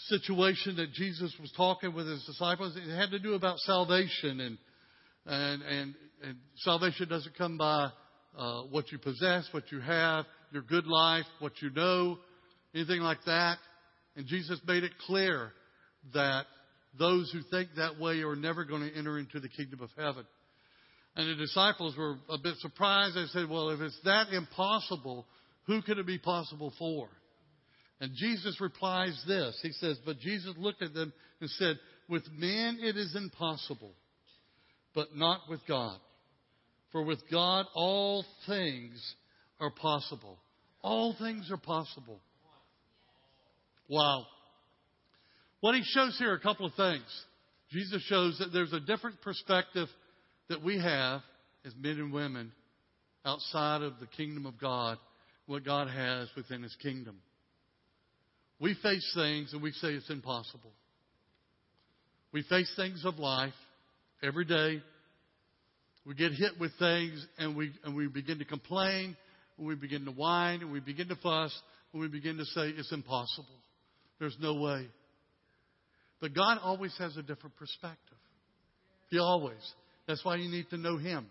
situation 0.09 0.77
that 0.77 0.93
Jesus 0.93 1.35
was 1.41 1.51
talking 1.57 1.95
with 1.95 2.07
his 2.07 2.23
disciples. 2.27 2.77
It 2.77 2.95
had 2.95 3.11
to 3.13 3.19
do 3.19 3.33
about 3.33 3.59
salvation, 3.61 4.41
and 4.41 4.59
and 5.25 5.63
and, 5.63 5.95
and 6.23 6.37
salvation 6.57 7.09
doesn't 7.09 7.39
come 7.39 7.57
by 7.57 7.89
uh, 8.37 8.63
what 8.65 8.93
you 8.93 8.99
possess, 8.99 9.49
what 9.53 9.73
you 9.73 9.81
have, 9.81 10.27
your 10.53 10.63
good 10.63 10.87
life, 10.87 11.25
what 11.39 11.53
you 11.63 11.71
know, 11.71 12.19
anything 12.75 13.01
like 13.01 13.25
that. 13.27 13.59
And 14.17 14.27
Jesus 14.27 14.61
made 14.67 14.85
it 14.85 14.93
clear 15.07 15.53
that 16.13 16.45
those 16.99 17.31
who 17.33 17.41
think 17.51 17.71
that 17.77 17.99
way 17.99 18.21
are 18.23 18.37
never 18.37 18.65
going 18.65 18.89
to 18.89 18.97
enter 18.97 19.19
into 19.19 19.41
the 19.41 19.49
kingdom 19.49 19.81
of 19.81 19.91
heaven. 19.97 20.25
And 21.17 21.29
the 21.29 21.43
disciples 21.43 21.97
were 21.97 22.17
a 22.29 22.39
bit 22.43 22.57
surprised. 22.59 23.17
They 23.17 23.27
said, 23.27 23.49
Well, 23.49 23.71
if 23.71 23.81
it's 23.81 23.99
that 24.05 24.33
impossible, 24.33 25.27
who 25.67 25.83
could 25.83 25.99
it 25.99 26.07
be 26.07 26.19
possible 26.19 26.73
for? 26.79 27.09
And 28.01 28.13
Jesus 28.17 28.61
replies 28.61 29.23
this. 29.27 29.59
He 29.63 29.73
says, 29.73 29.99
But 30.05 30.19
Jesus 30.19 30.55
looked 30.59 30.83
at 30.83 30.95
them 30.95 31.13
and 31.41 31.51
said, 31.51 31.79
With 32.09 32.25
man 32.37 32.79
it 32.81 32.97
is 32.97 33.15
impossible, 33.17 33.93
but 34.95 35.15
not 35.15 35.41
with 35.49 35.61
God. 35.69 35.99
For 36.91 37.05
with 37.05 37.21
God 37.31 37.67
all 37.75 38.25
things 38.47 39.15
are 39.61 39.71
possible. 39.71 40.39
All 40.83 41.15
things 41.19 41.51
are 41.51 41.57
possible. 41.57 42.21
Wow. 43.89 44.27
What 45.61 45.75
he 45.75 45.83
shows 45.83 46.17
here 46.19 46.33
are 46.33 46.37
a 46.37 46.41
couple 46.41 46.67
of 46.67 46.75
things. 46.75 47.25
Jesus 47.71 48.03
shows 48.03 48.39
that 48.39 48.53
there's 48.53 48.73
a 48.73 48.81
different 48.81 49.21
perspective 49.23 49.89
that 50.49 50.63
we 50.63 50.79
have 50.79 51.23
as 51.65 51.73
men 51.81 51.99
and 51.99 52.13
women 52.13 52.53
outside 53.25 53.83
of 53.83 53.95
the 54.01 54.07
kingdom 54.07 54.47
of 54.47 54.61
God, 54.61 54.99
what 55.47 55.65
God 55.65 55.89
has 55.89 56.29
within 56.37 56.63
his 56.63 56.77
kingdom. 56.83 57.17
We 58.61 58.75
face 58.83 59.11
things 59.15 59.53
and 59.53 59.63
we 59.63 59.73
say 59.73 59.89
it's 59.89 60.11
impossible. 60.11 60.71
We 62.33 62.43
face 62.43 62.73
things 62.77 63.05
of 63.05 63.19
life 63.19 63.55
every 64.23 64.45
day. 64.45 64.83
We 66.07 66.15
get 66.15 66.33
hit 66.33 66.53
with 66.61 66.73
things 66.79 67.27
and 67.39 67.57
we, 67.57 67.73
and 67.85 67.97
we 67.97 68.09
begin 68.09 68.39
to 68.39 68.45
complain, 68.45 69.17
and 69.57 69.67
we 69.67 69.75
begin 69.75 70.05
to 70.05 70.11
whine, 70.11 70.61
and 70.61 70.71
we 70.71 70.81
begin 70.81 71.09
to 71.09 71.17
fuss, 71.17 71.59
and 71.93 72.03
we 72.03 72.09
begin 72.09 72.37
to 72.37 72.45
say 72.45 72.69
it's 72.69 72.93
impossible. 72.93 73.47
There's 74.25 74.39
no 74.41 74.55
way. 74.55 74.87
But 76.19 76.33
God 76.35 76.57
always 76.63 76.97
has 76.97 77.15
a 77.19 77.23
different 77.23 77.57
perspective. 77.57 78.17
He 79.11 79.19
always. 79.19 79.61
That's 80.09 80.25
why 80.25 80.37
you 80.37 80.51
need 80.51 80.71
to 80.71 80.79
know 80.79 80.97
Him. 80.97 81.27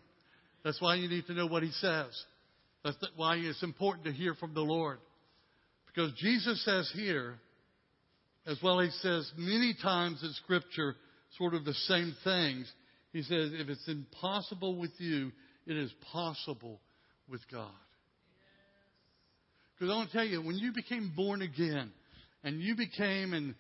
That's 0.64 0.80
why 0.80 0.94
you 0.94 1.10
need 1.10 1.26
to 1.26 1.34
know 1.34 1.48
what 1.48 1.64
He 1.64 1.72
says. 1.72 2.10
That's 2.84 2.96
why 3.16 3.38
it's 3.38 3.64
important 3.64 4.06
to 4.06 4.12
hear 4.12 4.36
from 4.36 4.54
the 4.54 4.62
Lord. 4.62 5.00
Because 5.88 6.12
Jesus 6.20 6.64
says 6.64 6.92
here, 6.94 7.34
as 8.46 8.60
well 8.62 8.80
he 8.80 8.92
says 9.02 9.32
many 9.38 9.76
times 9.82 10.22
in 10.22 10.32
Scripture, 10.44 10.96
sort 11.40 11.56
of 11.56 11.66
the 11.66 11.74
same 11.74 12.14
things. 12.24 12.72
He 13.12 13.24
says, 13.24 13.54
if 13.54 13.70
it's 13.70 13.88
impossible 13.88 14.78
with 14.78 14.92
you, 15.00 15.32
it 15.66 15.78
is 15.78 15.92
possible 16.12 16.80
with 17.28 17.42
God. 17.52 17.72
Because 19.74 19.92
I 19.92 19.96
want 19.96 20.12
to 20.12 20.16
tell 20.16 20.28
you, 20.28 20.44
when 20.44 20.60
you 20.60 20.74
became 20.74 21.12
born 21.16 21.42
again, 21.42 21.90
and 22.44 22.62
you 22.62 22.76
became 22.76 23.34
and 23.34 23.56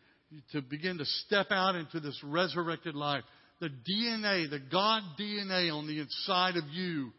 to 0.52 0.62
begin 0.62 0.98
to 0.98 1.06
step 1.06 1.48
out 1.52 1.76
into 1.76 2.00
this 2.00 2.19
resurrected 2.24 2.96
life, 2.96 3.24
the 3.60 3.69
DNA, 3.69 4.50
the 4.50 4.62
God 4.72 5.04
DNA 5.19 5.72
on 5.72 5.88
the 5.88 6.00
inside 6.00 6.58
of 6.58 6.65
you 6.72 7.12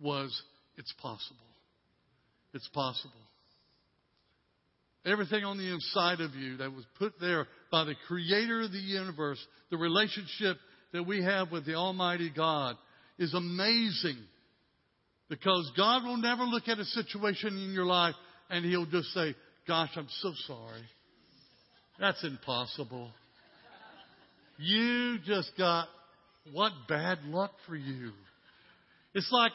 was, 0.00 0.42
it's 0.76 0.92
possible. 1.00 1.36
It's 2.54 2.68
possible. 2.68 3.12
Everything 5.04 5.44
on 5.44 5.58
the 5.58 5.72
inside 5.72 6.20
of 6.20 6.34
you 6.34 6.56
that 6.56 6.72
was 6.72 6.84
put 6.98 7.12
there 7.20 7.46
by 7.70 7.84
the 7.84 7.94
creator 8.08 8.62
of 8.62 8.72
the 8.72 8.78
universe, 8.78 9.38
the 9.70 9.76
relationship 9.76 10.56
that 10.92 11.06
we 11.06 11.22
have 11.22 11.52
with 11.52 11.64
the 11.66 11.74
Almighty 11.74 12.32
God 12.34 12.76
is 13.18 13.32
amazing. 13.32 14.16
Because 15.28 15.70
God 15.76 16.04
will 16.04 16.16
never 16.16 16.42
look 16.42 16.68
at 16.68 16.78
a 16.78 16.84
situation 16.84 17.56
in 17.56 17.72
your 17.72 17.84
life 17.84 18.14
and 18.50 18.64
he'll 18.64 18.86
just 18.86 19.08
say, 19.08 19.34
Gosh, 19.66 19.90
I'm 19.96 20.08
so 20.20 20.32
sorry. 20.46 20.82
That's 21.98 22.22
impossible. 22.24 23.10
You 24.58 25.18
just 25.26 25.52
got 25.56 25.88
what 26.52 26.72
bad 26.88 27.18
luck 27.24 27.52
for 27.66 27.76
you. 27.76 28.12
It's 29.14 29.30
like 29.32 29.52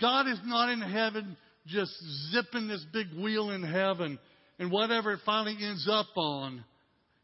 God 0.00 0.28
is 0.28 0.38
not 0.44 0.70
in 0.70 0.80
heaven 0.80 1.36
just 1.66 1.92
zipping 2.30 2.68
this 2.68 2.84
big 2.92 3.06
wheel 3.20 3.50
in 3.50 3.62
heaven 3.62 4.18
and 4.58 4.70
whatever 4.70 5.12
it 5.12 5.20
finally 5.24 5.56
ends 5.60 5.88
up 5.90 6.06
on, 6.16 6.64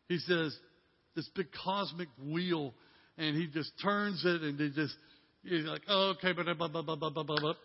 he 0.09 0.19
says, 0.19 0.57
this 1.15 1.29
big 1.35 1.47
cosmic 1.65 2.09
wheel, 2.25 2.73
and 3.19 3.37
he 3.37 3.47
just 3.47 3.73
turns 3.83 4.23
it 4.25 4.43
and 4.43 4.59
he 4.59 4.71
just, 4.71 4.95
he's 5.43 5.65
like, 5.65 5.83
oh, 5.89 6.15
okay, 6.17 6.33
but, 6.33 6.47
but, 6.59 6.73
but, 6.73 6.87
but, 6.87 6.99
but, 6.99 7.15
but, 7.15 7.27
but, 7.27 7.57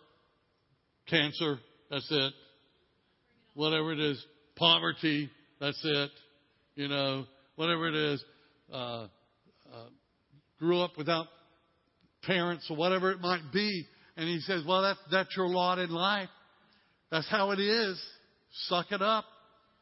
cancer, 1.08 1.58
that's 1.90 2.06
it. 2.10 2.32
Whatever 3.54 3.92
it 3.92 4.00
is, 4.00 4.24
poverty, 4.56 5.30
that's 5.60 5.80
it. 5.84 6.10
You 6.74 6.88
know, 6.88 7.24
whatever 7.56 7.88
it 7.88 7.94
is, 7.94 8.24
uh, 8.72 9.06
uh, 9.72 9.88
grew 10.58 10.80
up 10.80 10.92
without 10.96 11.26
parents 12.22 12.66
or 12.70 12.76
whatever 12.76 13.10
it 13.10 13.20
might 13.20 13.52
be. 13.52 13.84
And 14.16 14.28
he 14.28 14.40
says, 14.40 14.62
well, 14.66 14.82
that's, 14.82 15.00
that's 15.10 15.36
your 15.36 15.48
lot 15.48 15.78
in 15.78 15.90
life. 15.90 16.28
That's 17.10 17.28
how 17.28 17.50
it 17.50 17.60
is. 17.60 18.02
Suck 18.68 18.86
it 18.90 19.02
up. 19.02 19.24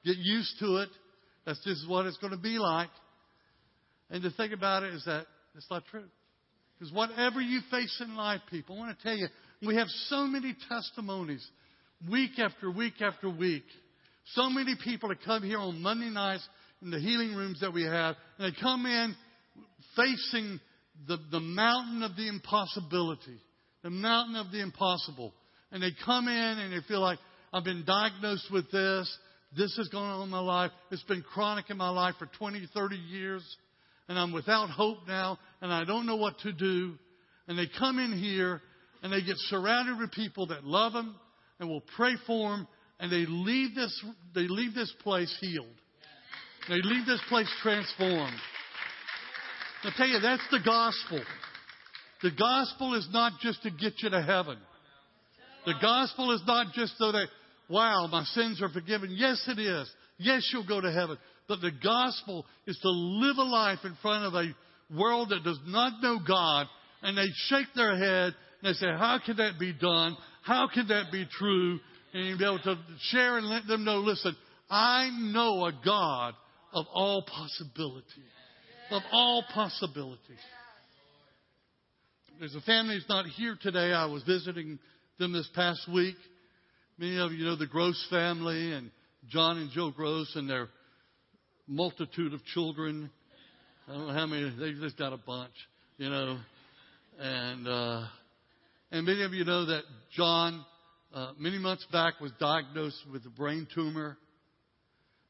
Get 0.04 0.16
used 0.16 0.58
to 0.60 0.78
it. 0.78 0.88
That's 1.46 1.62
just 1.64 1.88
what 1.88 2.06
it's 2.06 2.16
going 2.18 2.32
to 2.32 2.38
be 2.38 2.58
like. 2.58 2.90
And 4.10 4.22
the 4.22 4.30
thing 4.30 4.52
about 4.52 4.82
it 4.82 4.94
is 4.94 5.04
that 5.04 5.26
it's 5.56 5.70
not 5.70 5.84
true. 5.90 6.04
Because 6.78 6.92
whatever 6.92 7.40
you 7.40 7.60
face 7.70 8.00
in 8.04 8.16
life, 8.16 8.40
people, 8.50 8.76
I 8.76 8.78
want 8.78 8.98
to 8.98 9.02
tell 9.02 9.16
you, 9.16 9.28
we 9.66 9.76
have 9.76 9.88
so 10.08 10.26
many 10.26 10.56
testimonies 10.68 11.46
week 12.10 12.38
after 12.38 12.70
week 12.70 13.00
after 13.00 13.28
week. 13.28 13.64
So 14.34 14.48
many 14.48 14.74
people 14.82 15.10
that 15.10 15.22
come 15.24 15.42
here 15.42 15.58
on 15.58 15.82
Monday 15.82 16.08
nights 16.08 16.48
in 16.82 16.90
the 16.90 16.98
healing 16.98 17.34
rooms 17.34 17.60
that 17.60 17.72
we 17.72 17.82
have, 17.82 18.16
and 18.38 18.52
they 18.52 18.60
come 18.60 18.86
in 18.86 19.14
facing 19.96 20.60
the, 21.06 21.18
the 21.30 21.40
mountain 21.40 22.02
of 22.02 22.16
the 22.16 22.28
impossibility, 22.28 23.38
the 23.82 23.90
mountain 23.90 24.36
of 24.36 24.50
the 24.52 24.60
impossible. 24.62 25.32
And 25.72 25.82
they 25.82 25.90
come 26.04 26.28
in 26.28 26.58
and 26.58 26.72
they 26.72 26.86
feel 26.86 27.00
like, 27.00 27.18
I've 27.52 27.64
been 27.64 27.84
diagnosed 27.84 28.48
with 28.52 28.70
this. 28.70 29.18
This 29.56 29.74
has 29.76 29.88
gone 29.88 30.20
on 30.20 30.22
in 30.22 30.28
my 30.28 30.40
life. 30.40 30.70
It's 30.90 31.02
been 31.04 31.22
chronic 31.22 31.70
in 31.70 31.76
my 31.76 31.90
life 31.90 32.14
for 32.18 32.28
20, 32.38 32.68
30 32.72 32.96
years. 32.96 33.42
And 34.08 34.18
I'm 34.18 34.32
without 34.32 34.70
hope 34.70 34.98
now. 35.08 35.38
And 35.60 35.72
I 35.72 35.84
don't 35.84 36.06
know 36.06 36.16
what 36.16 36.38
to 36.40 36.52
do. 36.52 36.94
And 37.48 37.58
they 37.58 37.66
come 37.78 37.98
in 37.98 38.12
here 38.12 38.60
and 39.02 39.12
they 39.12 39.22
get 39.22 39.36
surrounded 39.36 39.98
with 39.98 40.12
people 40.12 40.48
that 40.48 40.64
love 40.64 40.92
them 40.92 41.16
and 41.58 41.68
will 41.68 41.82
pray 41.96 42.14
for 42.26 42.50
them. 42.50 42.68
And 43.00 43.10
they 43.10 43.24
leave 43.26 43.74
this, 43.74 44.04
they 44.34 44.46
leave 44.46 44.74
this 44.74 44.92
place 45.02 45.34
healed. 45.40 45.66
They 46.68 46.80
leave 46.82 47.06
this 47.06 47.20
place 47.28 47.48
transformed. 47.62 48.38
I 49.82 49.90
tell 49.96 50.06
you, 50.06 50.20
that's 50.20 50.46
the 50.50 50.60
gospel. 50.64 51.22
The 52.22 52.30
gospel 52.30 52.94
is 52.94 53.08
not 53.12 53.32
just 53.40 53.62
to 53.62 53.70
get 53.70 53.94
you 54.02 54.10
to 54.10 54.22
heaven. 54.22 54.58
The 55.64 55.74
gospel 55.80 56.32
is 56.32 56.42
not 56.46 56.72
just 56.74 56.96
so 56.98 57.12
that, 57.12 57.28
wow, 57.68 58.06
my 58.10 58.24
sins 58.24 58.60
are 58.62 58.68
forgiven. 58.68 59.10
Yes, 59.12 59.42
it 59.48 59.58
is. 59.58 59.90
Yes, 60.18 60.48
you'll 60.52 60.66
go 60.66 60.80
to 60.80 60.92
heaven. 60.92 61.16
But 61.48 61.60
the 61.60 61.72
gospel 61.82 62.44
is 62.66 62.78
to 62.78 62.90
live 62.90 63.38
a 63.38 63.42
life 63.42 63.80
in 63.84 63.96
front 64.02 64.24
of 64.24 64.34
a 64.34 64.54
world 64.96 65.30
that 65.30 65.44
does 65.44 65.58
not 65.66 66.02
know 66.02 66.18
God, 66.26 66.66
and 67.02 67.16
they 67.16 67.28
shake 67.48 67.68
their 67.74 67.96
head 67.96 68.34
and 68.62 68.74
they 68.74 68.78
say, 68.78 68.86
How 68.86 69.18
can 69.24 69.36
that 69.38 69.58
be 69.58 69.72
done? 69.72 70.16
How 70.42 70.68
can 70.72 70.88
that 70.88 71.10
be 71.10 71.26
true? 71.38 71.80
And 72.12 72.26
you 72.26 72.36
be 72.36 72.44
able 72.44 72.58
to 72.60 72.76
share 73.10 73.38
and 73.38 73.46
let 73.48 73.66
them 73.66 73.84
know, 73.84 73.98
listen, 73.98 74.36
I 74.68 75.10
know 75.10 75.64
a 75.64 75.72
God 75.84 76.34
of 76.72 76.86
all 76.92 77.22
possibility. 77.22 78.04
Of 78.90 79.02
all 79.12 79.44
possibility. 79.54 80.20
There's 82.38 82.54
a 82.54 82.60
family 82.62 82.96
that's 82.96 83.08
not 83.08 83.26
here 83.26 83.56
today. 83.60 83.92
I 83.92 84.06
was 84.06 84.22
visiting 84.22 84.78
them 85.18 85.32
this 85.32 85.48
past 85.54 85.86
week. 85.92 86.16
Many 86.98 87.18
of 87.18 87.32
you 87.32 87.44
know 87.44 87.56
the 87.56 87.66
Gross 87.66 88.04
family 88.10 88.72
and 88.72 88.90
John 89.28 89.58
and 89.58 89.70
Joe 89.70 89.90
Gross 89.90 90.32
and 90.34 90.48
their 90.48 90.68
multitude 91.66 92.32
of 92.32 92.44
children. 92.46 93.10
I 93.86 93.92
don't 93.92 94.06
know 94.08 94.12
how 94.14 94.26
many, 94.26 94.54
They've 94.58 94.80
just 94.80 94.96
got 94.96 95.12
a 95.12 95.18
bunch, 95.18 95.52
you 95.98 96.08
know. 96.08 96.38
And, 97.18 97.68
uh, 97.68 98.06
and 98.90 99.06
many 99.06 99.22
of 99.22 99.32
you 99.34 99.44
know 99.44 99.66
that 99.66 99.82
John, 100.16 100.64
uh, 101.14 101.32
many 101.38 101.58
months 101.58 101.86
back 101.92 102.20
was 102.20 102.32
diagnosed 102.40 103.02
with 103.12 103.24
a 103.26 103.30
brain 103.30 103.68
tumor. 103.74 104.16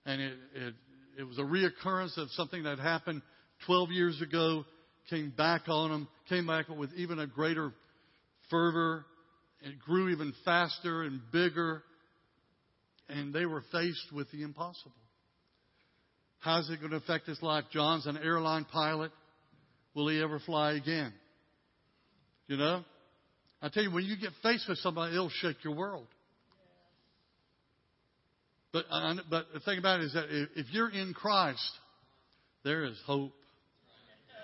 And 0.06 0.20
it, 0.20 0.32
it, 0.54 0.74
it 1.18 1.24
was 1.24 1.38
a 1.38 1.42
reoccurrence 1.42 2.16
of 2.16 2.30
something 2.30 2.64
that 2.64 2.78
happened 2.78 3.22
12 3.66 3.90
years 3.90 4.20
ago, 4.22 4.64
came 5.08 5.30
back 5.36 5.62
on 5.68 5.90
him, 5.90 6.08
came 6.28 6.46
back 6.46 6.68
with 6.68 6.90
even 6.94 7.18
a 7.18 7.26
greater 7.26 7.72
fervor 8.48 9.04
it 9.62 9.78
grew 9.80 10.08
even 10.08 10.32
faster 10.44 11.02
and 11.02 11.20
bigger, 11.32 11.82
and 13.08 13.32
they 13.32 13.44
were 13.44 13.62
faced 13.72 14.12
with 14.12 14.30
the 14.30 14.42
impossible. 14.42 14.92
How's 16.38 16.70
it 16.70 16.78
going 16.78 16.92
to 16.92 16.96
affect 16.96 17.26
his 17.26 17.42
life? 17.42 17.64
John's 17.70 18.06
an 18.06 18.16
airline 18.16 18.64
pilot. 18.64 19.12
Will 19.94 20.08
he 20.08 20.22
ever 20.22 20.38
fly 20.40 20.72
again? 20.72 21.12
You 22.46 22.56
know? 22.56 22.84
I 23.60 23.68
tell 23.68 23.82
you, 23.82 23.90
when 23.90 24.04
you 24.04 24.16
get 24.16 24.30
faced 24.42 24.66
with 24.66 24.78
somebody, 24.78 25.12
it'll 25.12 25.28
shake 25.28 25.62
your 25.62 25.74
world. 25.74 26.06
But, 28.72 28.84
but 29.28 29.46
the 29.52 29.60
thing 29.60 29.78
about 29.78 30.00
it 30.00 30.04
is 30.04 30.12
that 30.12 30.26
if 30.56 30.66
you're 30.70 30.90
in 30.90 31.12
Christ, 31.12 31.70
there 32.64 32.84
is 32.84 32.96
hope. 33.06 33.32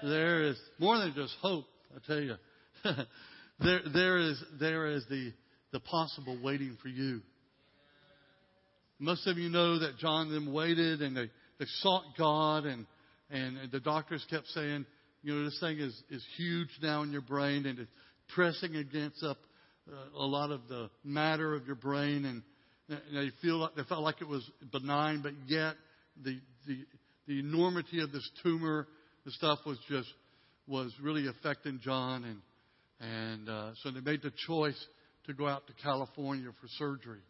There 0.03 0.43
is 0.43 0.57
more 0.79 0.99
than 0.99 1.13
just 1.15 1.35
hope, 1.41 1.65
I 1.95 2.07
tell 2.07 2.21
you. 2.21 2.35
there, 3.61 3.81
there 3.93 4.19
is, 4.19 4.43
there 4.59 4.89
is 4.89 5.05
the, 5.09 5.33
the 5.73 5.81
possible 5.81 6.39
waiting 6.43 6.77
for 6.83 6.89
you. 6.89 7.23
Most 8.99 9.27
of 9.27 9.39
you 9.39 9.49
know 9.49 9.79
that 9.79 9.99
John 9.99 10.31
them 10.31 10.53
waited 10.53 11.03
and 11.03 11.17
they, 11.17 11.31
they 11.59 11.67
sought 11.81 12.05
God 12.19 12.65
and, 12.65 12.87
and 13.31 13.71
the 13.71 13.81
doctors 13.81 14.25
kept 14.29 14.47
saying, 14.49 14.87
you 15.23 15.35
know, 15.35 15.45
this 15.45 15.59
thing 15.61 15.79
is, 15.79 16.03
is 16.11 16.25
huge 16.37 16.71
now 16.83 17.03
in 17.03 17.13
your 17.13 17.21
brain 17.21 17.67
and 17.67 17.79
it's 17.79 17.91
pressing 18.35 18.75
against 18.77 19.23
up 19.23 19.39
uh, 19.91 20.19
a 20.19 20.27
lot 20.27 20.51
of 20.51 20.67
the 20.69 20.91
matter 21.05 21.55
of 21.55 21.67
your 21.67 21.77
brain 21.77 22.25
and 22.25 22.43
they 22.89 23.31
feel 23.43 23.59
like, 23.59 23.75
they 23.75 23.83
felt 23.85 24.03
like 24.03 24.21
it 24.21 24.29
was 24.29 24.49
benign, 24.73 25.23
but 25.23 25.33
yet 25.47 25.75
the, 26.23 26.39
the, 26.67 26.85
the 27.27 27.41
enormity 27.41 28.01
of 28.01 28.13
this 28.13 28.29
tumor, 28.43 28.87
the 29.25 29.33
stuff 29.33 29.59
was 29.67 29.79
just, 29.89 30.09
was 30.67 30.93
really 31.03 31.27
affecting 31.27 31.81
John 31.83 32.25
and, 32.25 32.41
and 33.01 33.49
uh, 33.49 33.71
so 33.83 33.91
they 33.91 34.01
made 34.01 34.23
the 34.23 34.33
choice 34.47 34.87
to 35.27 35.35
go 35.35 35.47
out 35.47 35.67
to 35.67 35.73
California 35.83 36.49
for 36.61 36.69
surgery. 36.79 37.21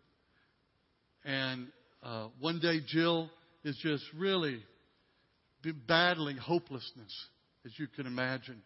And 1.24 1.68
uh, 2.02 2.28
one 2.40 2.60
day, 2.60 2.80
Jill 2.86 3.30
is 3.64 3.76
just 3.82 4.04
really 4.16 4.62
battling 5.88 6.36
hopelessness, 6.36 7.26
as 7.64 7.72
you 7.78 7.88
can 7.88 8.06
imagine. 8.06 8.62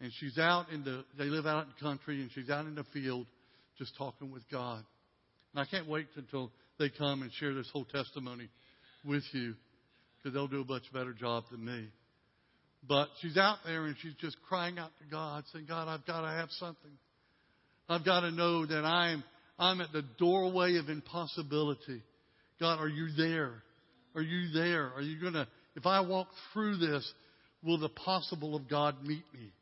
And 0.00 0.10
she's 0.18 0.38
out 0.38 0.70
in 0.70 0.84
the, 0.84 1.04
they 1.18 1.24
live 1.24 1.46
out 1.46 1.64
in 1.64 1.72
the 1.76 1.84
country, 1.84 2.22
and 2.22 2.30
she's 2.34 2.48
out 2.48 2.66
in 2.66 2.74
the 2.74 2.84
field 2.94 3.26
just 3.76 3.96
talking 3.98 4.30
with 4.30 4.48
God. 4.50 4.84
And 5.54 5.62
I 5.62 5.70
can't 5.70 5.88
wait 5.88 6.08
until 6.16 6.50
they 6.78 6.90
come 6.90 7.22
and 7.22 7.32
share 7.34 7.54
this 7.54 7.68
whole 7.72 7.84
testimony 7.84 8.48
with 9.04 9.22
you, 9.32 9.54
because 10.16 10.34
they'll 10.34 10.48
do 10.48 10.62
a 10.62 10.64
much 10.64 10.82
better 10.92 11.12
job 11.12 11.44
than 11.50 11.64
me. 11.64 11.88
But 12.86 13.08
she's 13.20 13.36
out 13.36 13.58
there 13.64 13.84
and 13.86 13.96
she's 14.02 14.14
just 14.14 14.36
crying 14.48 14.78
out 14.78 14.90
to 14.98 15.04
God, 15.10 15.44
saying, 15.52 15.66
God, 15.66 15.88
I've 15.88 16.04
got 16.06 16.22
to 16.22 16.28
have 16.28 16.50
something. 16.52 16.90
I've 17.88 18.04
got 18.04 18.20
to 18.20 18.30
know 18.30 18.66
that 18.66 18.84
I'm, 18.84 19.22
I'm 19.58 19.80
at 19.80 19.92
the 19.92 20.04
doorway 20.18 20.76
of 20.76 20.88
impossibility. 20.88 22.02
God, 22.60 22.80
are 22.80 22.88
you 22.88 23.08
there? 23.16 23.62
Are 24.14 24.22
you 24.22 24.52
there? 24.52 24.92
Are 24.94 25.02
you 25.02 25.20
going 25.20 25.34
to, 25.34 25.46
if 25.76 25.86
I 25.86 26.00
walk 26.00 26.28
through 26.52 26.78
this, 26.78 27.10
will 27.62 27.78
the 27.78 27.88
possible 27.88 28.56
of 28.56 28.68
God 28.68 29.02
meet 29.02 29.24
me 29.32 29.52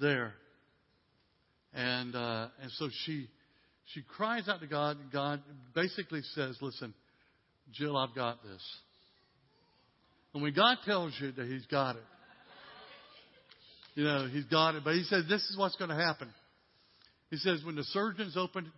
there? 0.00 0.34
And, 1.72 2.14
uh, 2.14 2.48
and 2.62 2.70
so 2.72 2.88
she, 3.04 3.28
she 3.94 4.02
cries 4.02 4.48
out 4.48 4.60
to 4.60 4.66
God, 4.66 4.96
God 5.12 5.42
basically 5.74 6.22
says, 6.34 6.56
listen, 6.60 6.94
Jill, 7.72 7.96
I've 7.96 8.14
got 8.14 8.42
this. 8.42 8.62
And 10.32 10.42
when 10.42 10.54
God 10.54 10.78
tells 10.84 11.12
you 11.20 11.32
that 11.32 11.46
He's 11.46 11.66
got 11.66 11.96
it, 11.96 12.02
you 13.94 14.04
know, 14.04 14.28
he's 14.32 14.44
got 14.44 14.74
it. 14.76 14.84
But 14.84 14.94
he 14.94 15.02
says 15.02 15.24
this 15.28 15.42
is 15.50 15.58
what's 15.58 15.76
going 15.76 15.90
to 15.90 15.96
happen. 15.96 16.28
He 17.30 17.36
says 17.36 17.62
when 17.64 17.76
the 17.76 17.84
surgeons 17.84 18.36
open 18.36 18.70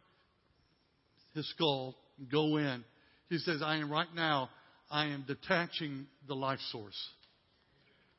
his 1.35 1.49
skull 1.51 1.95
go 2.31 2.57
in, 2.57 2.85
he 3.29 3.39
says, 3.39 3.63
I 3.65 3.77
am 3.77 3.91
right 3.91 4.13
now, 4.15 4.51
I 4.91 5.07
am 5.07 5.25
detaching 5.27 6.07
the 6.29 6.35
life 6.35 6.59
source 6.71 6.99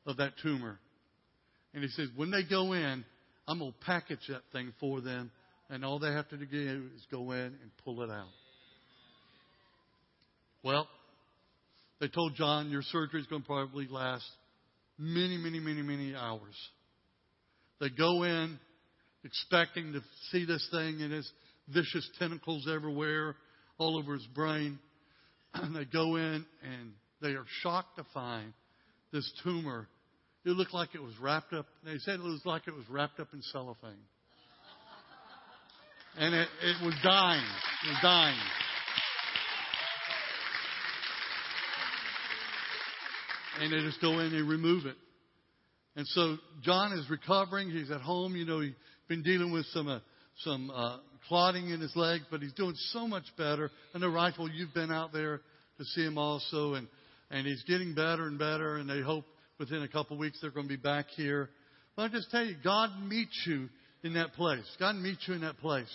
of 0.06 0.16
that 0.16 0.32
tumor. 0.42 0.78
And 1.72 1.82
he 1.82 1.88
says, 1.90 2.08
when 2.16 2.30
they 2.30 2.42
go 2.42 2.72
in, 2.72 3.04
I'm 3.46 3.58
going 3.58 3.72
to 3.72 3.78
package 3.84 4.26
that 4.28 4.42
thing 4.52 4.72
for 4.80 5.00
them, 5.00 5.30
and 5.70 5.84
all 5.84 5.98
they 5.98 6.12
have 6.12 6.28
to 6.28 6.36
do 6.36 6.88
is 6.94 7.06
go 7.10 7.32
in 7.32 7.38
and 7.38 7.70
pull 7.84 8.02
it 8.02 8.10
out. 8.10 8.28
Well, 10.62 10.88
they 12.00 12.08
told 12.08 12.34
John, 12.34 12.70
your 12.70 12.82
surgery 12.82 13.20
is 13.20 13.26
going 13.26 13.42
to 13.42 13.46
probably 13.46 13.86
last 13.88 14.24
many, 14.98 15.36
many, 15.36 15.60
many, 15.60 15.82
many 15.82 16.14
hours. 16.14 16.54
They 17.80 17.90
go 17.90 18.22
in 18.22 18.58
expecting 19.24 19.92
to 19.92 20.00
see 20.30 20.44
this 20.44 20.66
thing 20.70 21.02
and 21.02 21.12
its 21.12 21.30
vicious 21.68 22.08
tentacles 22.18 22.68
everywhere, 22.72 23.36
all 23.78 23.98
over 23.98 24.14
his 24.14 24.26
brain. 24.34 24.78
And 25.54 25.74
they 25.76 25.84
go 25.84 26.16
in 26.16 26.44
and 26.62 26.92
they 27.20 27.30
are 27.30 27.46
shocked 27.62 27.96
to 27.96 28.04
find 28.12 28.52
this 29.12 29.30
tumor. 29.42 29.88
It 30.44 30.50
looked 30.50 30.74
like 30.74 30.90
it 30.94 31.02
was 31.02 31.14
wrapped 31.20 31.52
up. 31.52 31.66
They 31.84 31.98
said 31.98 32.16
it 32.16 32.22
was 32.22 32.42
like 32.44 32.68
it 32.68 32.74
was 32.74 32.88
wrapped 32.90 33.18
up 33.18 33.28
in 33.32 33.40
cellophane. 33.42 33.94
And 36.16 36.34
it, 36.34 36.48
it 36.62 36.84
was 36.84 36.94
dying. 37.02 37.42
It 37.42 37.88
was 37.88 37.98
dying. 38.02 38.38
And 43.60 43.72
they 43.72 43.80
just 43.80 44.00
go 44.00 44.18
in 44.20 44.34
and 44.34 44.48
remove 44.48 44.86
it. 44.86 44.96
And 45.96 46.06
so 46.08 46.36
John 46.62 46.92
is 46.92 47.08
recovering. 47.08 47.70
He's 47.70 47.90
at 47.90 48.00
home. 48.00 48.36
You 48.36 48.44
know, 48.44 48.60
he's 48.60 48.74
been 49.08 49.22
dealing 49.22 49.52
with 49.52 49.66
some 49.66 49.88
uh, 49.88 50.00
some 50.42 50.70
uh, 50.70 50.98
clotting 51.28 51.70
in 51.70 51.80
his 51.80 51.94
leg, 51.94 52.22
but 52.30 52.40
he's 52.40 52.52
doing 52.52 52.74
so 52.92 53.06
much 53.06 53.24
better. 53.36 53.70
And 53.92 54.02
the 54.02 54.08
Rifle, 54.08 54.50
you've 54.50 54.74
been 54.74 54.90
out 54.90 55.12
there 55.12 55.40
to 55.78 55.84
see 55.84 56.04
him 56.04 56.18
also, 56.18 56.74
and 56.74 56.88
and 57.30 57.46
he's 57.46 57.62
getting 57.64 57.94
better 57.94 58.26
and 58.26 58.38
better. 58.38 58.76
And 58.76 58.88
they 58.88 59.00
hope 59.00 59.24
within 59.58 59.82
a 59.82 59.88
couple 59.88 60.16
of 60.16 60.20
weeks 60.20 60.38
they're 60.40 60.50
going 60.50 60.66
to 60.66 60.76
be 60.76 60.80
back 60.80 61.06
here. 61.16 61.50
But 61.96 62.02
I 62.02 62.08
just 62.08 62.30
tell 62.30 62.44
you, 62.44 62.56
God 62.62 62.90
meets 63.04 63.44
you 63.46 63.68
in 64.04 64.14
that 64.14 64.34
place. 64.34 64.64
God 64.78 64.96
meets 64.96 65.26
you 65.26 65.34
in 65.34 65.40
that 65.40 65.58
place 65.58 65.92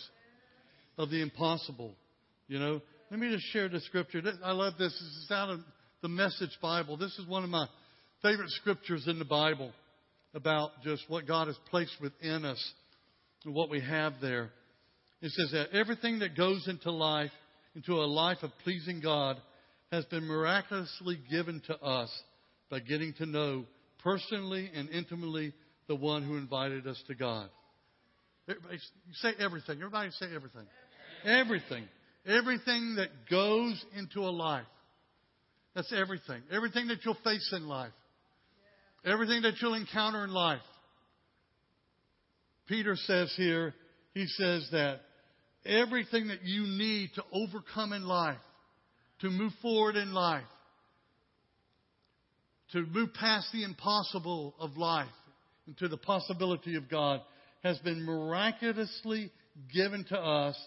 of 0.98 1.10
the 1.10 1.22
impossible. 1.22 1.94
You 2.48 2.60
know, 2.60 2.82
let 3.12 3.20
me 3.20 3.32
just 3.32 3.46
share 3.54 3.70
the 3.70 3.80
scripture. 3.82 4.22
I 4.44 4.52
love 4.52 4.74
this. 4.78 4.92
This 4.92 5.24
is 5.24 5.32
out 5.32 5.50
of 5.50 5.60
the 6.02 6.10
Message 6.10 6.58
Bible. 6.62 6.98
This 6.98 7.18
is 7.20 7.28
one 7.28 7.44
of 7.44 7.50
my 7.50 7.68
favorite 8.22 8.50
scriptures 8.50 9.06
in 9.08 9.20
the 9.20 9.26
Bible 9.26 9.72
about 10.34 10.72
just 10.84 11.04
what 11.08 11.28
God 11.28 11.48
has 11.48 11.58
placed 11.70 11.96
within 12.02 12.46
us 12.46 12.74
and 13.46 13.54
what 13.54 13.70
we 13.70 13.80
have 13.80 14.14
there. 14.22 14.50
It 15.22 15.32
says 15.32 15.52
that 15.52 15.78
everything 15.78 16.20
that 16.20 16.36
goes 16.36 16.68
into 16.68 16.92
life, 16.92 17.32
into 17.76 17.94
a 17.94 18.06
life 18.06 18.38
of 18.42 18.52
pleasing 18.64 19.02
God, 19.02 19.38
has 19.92 20.06
been 20.06 20.26
miraculously 20.26 21.20
given 21.30 21.62
to 21.68 21.78
us 21.80 22.10
by 22.70 22.80
getting 22.80 23.14
to 23.14 23.26
know 23.26 23.66
personally 24.04 24.70
and 24.74 24.90
intimately 24.90 25.54
the 25.88 25.96
one 25.96 26.24
who 26.24 26.38
invited 26.38 26.88
us 26.88 27.02
to 27.08 27.16
God. 27.16 27.50
Everybody 28.50 28.80
say 29.14 29.30
everything. 29.40 29.78
Everybody 29.78 30.10
say 30.12 30.26
everything. 30.34 30.66
Everything. 31.24 31.84
Everything 32.26 32.96
that 32.96 33.10
goes 33.30 33.84
into 33.96 34.22
a 34.22 34.32
life. 34.32 34.66
That's 35.76 35.94
everything. 35.94 36.42
Everything 36.52 36.88
that 36.88 37.06
you'll 37.06 37.18
face 37.24 37.54
in 37.56 37.68
life. 37.68 37.92
Everything 39.06 39.44
that 39.44 39.54
you'll 39.62 39.76
encounter 39.76 40.24
in 40.24 40.32
life. 40.32 40.62
Peter 42.68 42.96
says 42.96 43.34
here, 43.38 43.74
he 44.14 44.26
says 44.28 44.68
that 44.72 45.02
everything 45.66 46.28
that 46.28 46.44
you 46.44 46.64
need 46.64 47.12
to 47.16 47.24
overcome 47.32 47.94
in 47.94 48.06
life, 48.06 48.38
to 49.22 49.30
move 49.30 49.54
forward 49.62 49.96
in 49.96 50.14
life, 50.14 50.44
to 52.72 52.86
move 52.86 53.14
past 53.14 53.48
the 53.52 53.64
impossible 53.64 54.54
of 54.60 54.78
life 54.78 55.08
into 55.68 55.88
the 55.88 55.98
possibility 55.98 56.76
of 56.76 56.90
God, 56.90 57.22
has 57.64 57.78
been 57.80 58.04
miraculously 58.04 59.32
given 59.74 60.06
to 60.06 60.18
us 60.18 60.58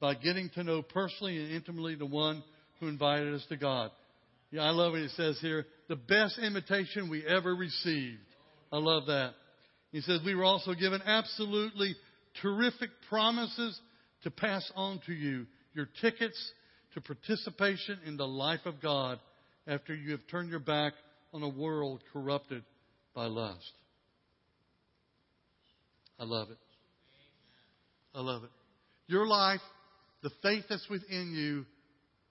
by 0.00 0.14
getting 0.14 0.50
to 0.50 0.62
know 0.62 0.82
personally 0.82 1.38
and 1.38 1.52
intimately 1.52 1.94
the 1.94 2.06
one 2.06 2.42
who 2.80 2.88
invited 2.88 3.34
us 3.34 3.44
to 3.48 3.56
God. 3.56 3.90
Yeah, 4.50 4.62
I 4.62 4.70
love 4.70 4.92
what 4.92 5.02
he 5.02 5.08
says 5.08 5.38
here. 5.40 5.66
The 5.88 5.96
best 5.96 6.38
invitation 6.38 7.10
we 7.10 7.26
ever 7.26 7.54
received. 7.54 8.20
I 8.72 8.78
love 8.78 9.06
that. 9.06 9.32
He 9.92 10.00
says 10.00 10.20
we 10.24 10.34
were 10.34 10.44
also 10.44 10.74
given 10.74 11.00
absolutely 11.04 11.96
terrific 12.40 12.90
promises 13.08 13.78
to 14.22 14.30
pass 14.30 14.70
on 14.74 15.00
to 15.06 15.12
you 15.12 15.46
your 15.74 15.88
tickets 16.00 16.52
to 16.94 17.00
participation 17.00 17.98
in 18.06 18.16
the 18.16 18.26
life 18.26 18.60
of 18.64 18.80
God 18.80 19.18
after 19.66 19.94
you 19.94 20.12
have 20.12 20.26
turned 20.30 20.50
your 20.50 20.60
back 20.60 20.92
on 21.32 21.42
a 21.42 21.48
world 21.48 22.02
corrupted 22.12 22.64
by 23.14 23.26
lust. 23.26 23.72
I 26.18 26.24
love 26.24 26.50
it. 26.50 26.58
I 28.14 28.20
love 28.20 28.44
it. 28.44 28.50
Your 29.06 29.26
life, 29.26 29.60
the 30.22 30.30
faith 30.42 30.64
that's 30.68 30.88
within 30.90 31.32
you, 31.34 31.64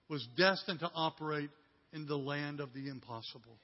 was 0.08 0.26
destined 0.36 0.80
to 0.80 0.90
operate 0.94 1.50
in 1.92 2.06
the 2.06 2.16
land 2.16 2.60
of 2.60 2.72
the 2.72 2.88
impossible. 2.88 3.58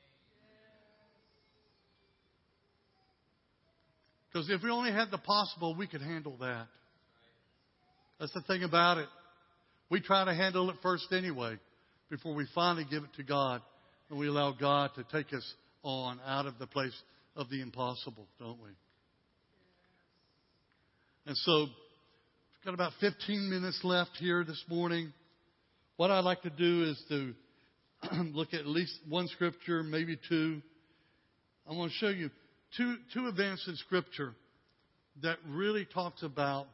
Because 4.33 4.51
if 4.51 4.63
we 4.63 4.71
only 4.71 4.91
had 4.91 5.11
the 5.11 5.19
possible, 5.19 5.77
we 5.77 5.87
could 5.87 6.03
handle 6.03 6.37
that. 6.41 6.67
That's 8.19 8.33
the 8.33 8.43
thing 8.43 8.65
about 8.65 8.99
it. 8.99 9.09
We 9.91 10.01
try 10.01 10.25
to 10.25 10.35
handle 10.35 10.71
it 10.71 10.77
first 10.83 11.07
anyway, 11.13 11.57
before 12.11 12.35
we 12.35 12.47
finally 12.55 12.87
give 12.89 13.05
it 13.05 13.15
to 13.17 13.23
God 13.23 13.63
and 14.11 14.19
we 14.19 14.27
allow 14.27 14.53
God 14.53 14.91
to 14.97 15.05
take 15.13 15.33
us 15.33 15.55
on 15.83 16.21
out 16.27 16.47
of 16.47 16.59
the 16.59 16.67
place 16.67 16.95
of 17.37 17.49
the 17.51 17.61
impossible, 17.61 18.27
don't 18.39 18.61
we? 18.61 18.71
And 21.27 21.35
so, 21.39 21.61
we've 21.61 22.65
got 22.67 22.75
about 22.75 22.93
15 23.01 23.49
minutes 23.49 23.81
left 23.83 24.11
here 24.19 24.45
this 24.45 24.63
morning. 24.69 25.11
What 25.97 26.11
I'd 26.11 26.23
like 26.25 26.43
to 26.43 26.51
do 26.51 26.85
is 26.85 27.03
to 27.09 27.35
look 28.35 28.53
at 28.53 28.61
at 28.61 28.67
least 28.67 28.93
one 29.09 29.27
scripture, 29.29 29.83
maybe 29.83 30.19
two. 30.29 30.61
I 31.67 31.73
want 31.73 31.93
to 31.93 31.97
show 31.97 32.11
you 32.11 32.29
two, 32.77 32.97
two 33.15 33.29
events 33.29 33.67
in 33.67 33.75
scripture 33.77 34.35
that 35.23 35.39
really 35.49 35.87
talks 35.95 36.23
about 36.23 36.67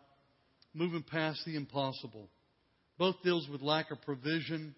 moving 0.74 1.04
past 1.04 1.42
the 1.46 1.54
impossible. 1.54 2.26
Both 2.98 3.22
deals 3.22 3.48
with 3.48 3.62
lack 3.62 3.92
of 3.92 4.02
provision, 4.02 4.74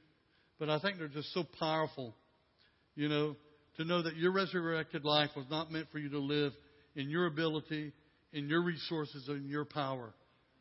but 0.58 0.68
I 0.68 0.80
think 0.80 0.98
they're 0.98 1.08
just 1.08 1.32
so 1.32 1.44
powerful, 1.58 2.14
you 2.94 3.08
know, 3.08 3.36
to 3.78 3.86
know 3.86 4.02
that 4.02 4.16
your 4.16 4.32
resurrected 4.32 5.06
life 5.06 5.30
was 5.34 5.46
not 5.50 5.72
meant 5.72 5.86
for 5.90 5.98
you 5.98 6.10
to 6.10 6.18
live 6.18 6.52
in 6.94 7.08
your 7.08 7.24
ability, 7.24 7.94
in 8.32 8.48
your 8.48 8.62
resources, 8.62 9.28
and 9.28 9.48
your 9.48 9.64
power, 9.64 10.14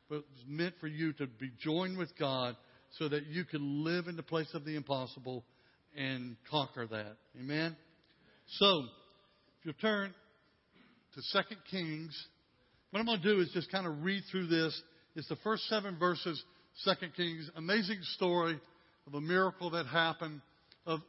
but 0.09 0.15
it 0.17 0.25
was 0.33 0.43
meant 0.47 0.75
for 0.79 0.87
you 0.87 1.13
to 1.13 1.27
be 1.27 1.51
joined 1.59 1.97
with 1.97 2.09
God 2.17 2.55
so 2.97 3.07
that 3.07 3.27
you 3.27 3.45
can 3.45 3.83
live 3.83 4.07
in 4.07 4.15
the 4.15 4.23
place 4.23 4.49
of 4.53 4.65
the 4.65 4.75
impossible 4.75 5.45
and 5.95 6.35
conquer 6.49 6.87
that. 6.87 7.17
Amen? 7.39 7.75
So, 8.59 8.83
if 9.59 9.65
you 9.65 9.73
turn 9.73 10.13
to 11.15 11.43
2 11.49 11.55
Kings, 11.69 12.27
what 12.89 12.99
I'm 12.99 13.05
going 13.05 13.21
to 13.21 13.35
do 13.35 13.39
is 13.39 13.49
just 13.53 13.71
kind 13.71 13.87
of 13.87 14.03
read 14.03 14.23
through 14.31 14.47
this. 14.47 14.79
It's 15.15 15.29
the 15.29 15.37
first 15.37 15.63
seven 15.67 15.97
verses, 15.97 16.43
2 16.83 16.91
Kings. 17.15 17.49
Amazing 17.55 17.99
story 18.15 18.59
of 19.07 19.13
a 19.13 19.21
miracle 19.21 19.69
that 19.71 19.85
happened, 19.85 20.41
of, 20.85 20.99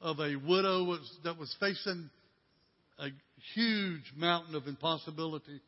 of 0.00 0.20
a 0.20 0.36
widow 0.36 0.84
was, 0.84 1.18
that 1.24 1.38
was 1.38 1.54
facing 1.58 2.10
a 2.98 3.08
huge 3.54 4.12
mountain 4.16 4.54
of 4.54 4.66
impossibility. 4.66 5.60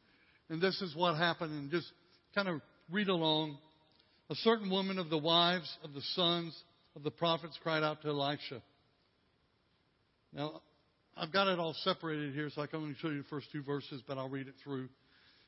And 0.48 0.61
this 0.61 0.80
is 0.80 0.94
what 0.94 1.16
happened, 1.16 1.52
and 1.52 1.70
just 1.70 1.90
kind 2.35 2.48
of 2.48 2.61
read 2.90 3.09
along. 3.09 3.59
A 4.30 4.35
certain 4.37 4.70
woman 4.70 4.98
of 4.98 5.11
the 5.11 5.18
wives 5.18 5.76
of 5.85 5.92
the 5.92 6.02
sons 6.14 6.56
of 6.94 7.02
the 7.02 7.11
prophets 7.11 7.59
cried 7.62 7.82
out 7.82 8.02
to 8.02 8.09
Elisha. 8.09 8.62
Now, 10.32 10.61
I've 11.16 11.32
got 11.32 11.48
it 11.48 11.59
all 11.59 11.74
separated 11.82 12.35
here, 12.35 12.50
so 12.54 12.62
I 12.62 12.66
can 12.66 12.80
only 12.80 12.94
show 13.00 13.09
you 13.09 13.18
the 13.18 13.28
first 13.28 13.46
two 13.52 13.62
verses, 13.62 14.02
but 14.06 14.18
I'll 14.18 14.28
read 14.28 14.48
it 14.48 14.54
through. 14.62 14.88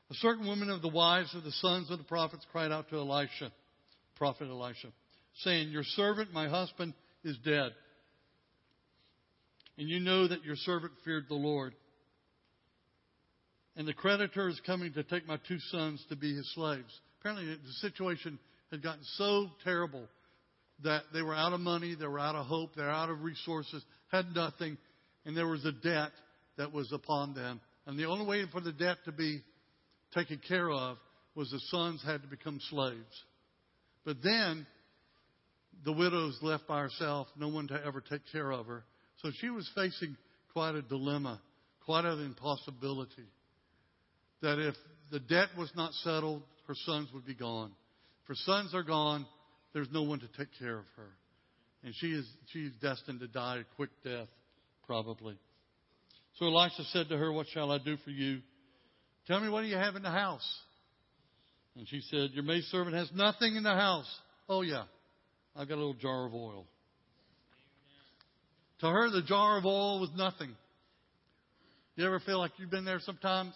A 0.09 0.15
certain 0.15 0.47
woman 0.47 0.69
of 0.69 0.81
the 0.81 0.87
wives 0.87 1.33
of 1.35 1.43
the 1.43 1.51
sons 1.51 1.91
of 1.91 1.99
the 1.99 2.03
prophets 2.03 2.45
cried 2.51 2.71
out 2.71 2.89
to 2.89 2.95
Elisha, 2.95 3.51
prophet 4.15 4.47
Elisha, 4.49 4.87
saying, 5.43 5.69
Your 5.69 5.83
servant, 5.83 6.33
my 6.33 6.49
husband, 6.49 6.93
is 7.23 7.37
dead. 7.45 7.71
And 9.77 9.87
you 9.87 9.99
know 9.99 10.27
that 10.27 10.43
your 10.43 10.55
servant 10.55 10.93
feared 11.05 11.25
the 11.29 11.35
Lord. 11.35 11.73
And 13.79 13.87
the 13.87 13.93
creditor 13.93 14.49
is 14.49 14.59
coming 14.65 14.91
to 14.91 15.03
take 15.03 15.25
my 15.25 15.37
two 15.47 15.57
sons 15.71 16.05
to 16.09 16.17
be 16.17 16.35
his 16.35 16.53
slaves. 16.53 16.91
Apparently, 17.21 17.55
the 17.55 17.71
situation 17.79 18.37
had 18.71 18.83
gotten 18.83 19.05
so 19.15 19.47
terrible 19.63 20.05
that 20.83 21.03
they 21.13 21.21
were 21.21 21.33
out 21.33 21.53
of 21.53 21.61
money, 21.61 21.95
they 21.95 22.05
were 22.05 22.19
out 22.19 22.35
of 22.35 22.45
hope, 22.45 22.75
they 22.75 22.81
were 22.81 22.89
out 22.89 23.09
of 23.09 23.23
resources, 23.23 23.81
had 24.11 24.35
nothing, 24.35 24.77
and 25.23 25.35
there 25.35 25.47
was 25.47 25.63
a 25.63 25.71
debt 25.71 26.11
that 26.57 26.73
was 26.73 26.91
upon 26.91 27.33
them. 27.33 27.61
And 27.87 27.97
the 27.97 28.03
only 28.03 28.25
way 28.25 28.43
for 28.51 28.59
the 28.59 28.73
debt 28.73 28.97
to 29.05 29.13
be 29.13 29.41
taken 30.13 30.41
care 30.45 30.69
of 30.69 30.97
was 31.33 31.49
the 31.49 31.61
sons 31.67 32.03
had 32.05 32.21
to 32.21 32.27
become 32.27 32.59
slaves. 32.69 33.23
But 34.03 34.17
then 34.21 34.67
the 35.85 35.93
widow 35.93 36.25
was 36.25 36.37
left 36.41 36.67
by 36.67 36.81
herself, 36.81 37.27
no 37.37 37.47
one 37.47 37.69
to 37.69 37.81
ever 37.85 38.01
take 38.01 38.23
care 38.29 38.51
of 38.51 38.65
her. 38.65 38.83
So 39.21 39.31
she 39.39 39.49
was 39.49 39.71
facing 39.73 40.17
quite 40.51 40.75
a 40.75 40.81
dilemma, 40.81 41.39
quite 41.85 42.03
an 42.03 42.25
impossibility. 42.25 43.29
That 44.41 44.59
if 44.59 44.75
the 45.11 45.19
debt 45.19 45.49
was 45.57 45.71
not 45.75 45.93
settled, 45.93 46.43
her 46.67 46.75
sons 46.85 47.09
would 47.13 47.25
be 47.25 47.35
gone. 47.35 47.71
If 48.23 48.29
her 48.29 48.35
sons 48.35 48.73
are 48.73 48.83
gone, 48.83 49.25
there's 49.73 49.89
no 49.91 50.03
one 50.03 50.19
to 50.19 50.27
take 50.37 50.49
care 50.59 50.77
of 50.77 50.85
her. 50.95 51.09
And 51.83 51.93
she 51.95 52.07
is, 52.07 52.25
she's 52.51 52.71
destined 52.81 53.19
to 53.21 53.27
die 53.27 53.59
a 53.59 53.75
quick 53.75 53.89
death, 54.03 54.27
probably. 54.85 55.37
So 56.37 56.45
Elisha 56.45 56.83
said 56.91 57.09
to 57.09 57.17
her, 57.17 57.31
What 57.31 57.47
shall 57.53 57.71
I 57.71 57.77
do 57.77 57.97
for 58.03 58.11
you? 58.11 58.39
Tell 59.27 59.39
me 59.39 59.49
what 59.49 59.61
do 59.61 59.67
you 59.67 59.75
have 59.75 59.95
in 59.95 60.03
the 60.03 60.09
house? 60.09 60.47
And 61.75 61.87
she 61.87 62.01
said, 62.09 62.31
Your 62.33 62.43
maidservant 62.43 62.95
has 62.95 63.09
nothing 63.13 63.55
in 63.55 63.63
the 63.63 63.75
house. 63.75 64.09
Oh, 64.47 64.61
yeah. 64.61 64.83
I've 65.55 65.67
got 65.67 65.75
a 65.75 65.81
little 65.81 65.93
jar 65.93 66.25
of 66.25 66.33
oil. 66.33 66.65
To 68.81 68.87
her, 68.87 69.09
the 69.09 69.21
jar 69.21 69.57
of 69.57 69.65
oil 69.65 69.99
was 69.99 70.09
nothing. 70.15 70.55
You 71.95 72.05
ever 72.05 72.19
feel 72.21 72.39
like 72.39 72.51
you've 72.57 72.71
been 72.71 72.85
there 72.85 72.99
sometimes? 73.01 73.53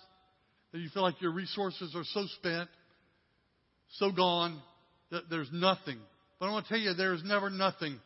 That 0.74 0.80
you 0.80 0.90
feel 0.90 1.04
like 1.04 1.22
your 1.22 1.32
resources 1.32 1.94
are 1.96 2.04
so 2.04 2.26
spent, 2.40 2.70
so 3.92 4.12
gone, 4.12 4.60
that 5.12 5.30
there's 5.30 5.50
nothing. 5.54 6.00
But 6.40 6.48
I 6.48 6.52
want 6.52 6.66
to 6.66 6.74
tell 6.74 6.82
you, 6.82 6.94
there's 6.96 7.24
never 7.24 7.50
nothing. 7.50 8.00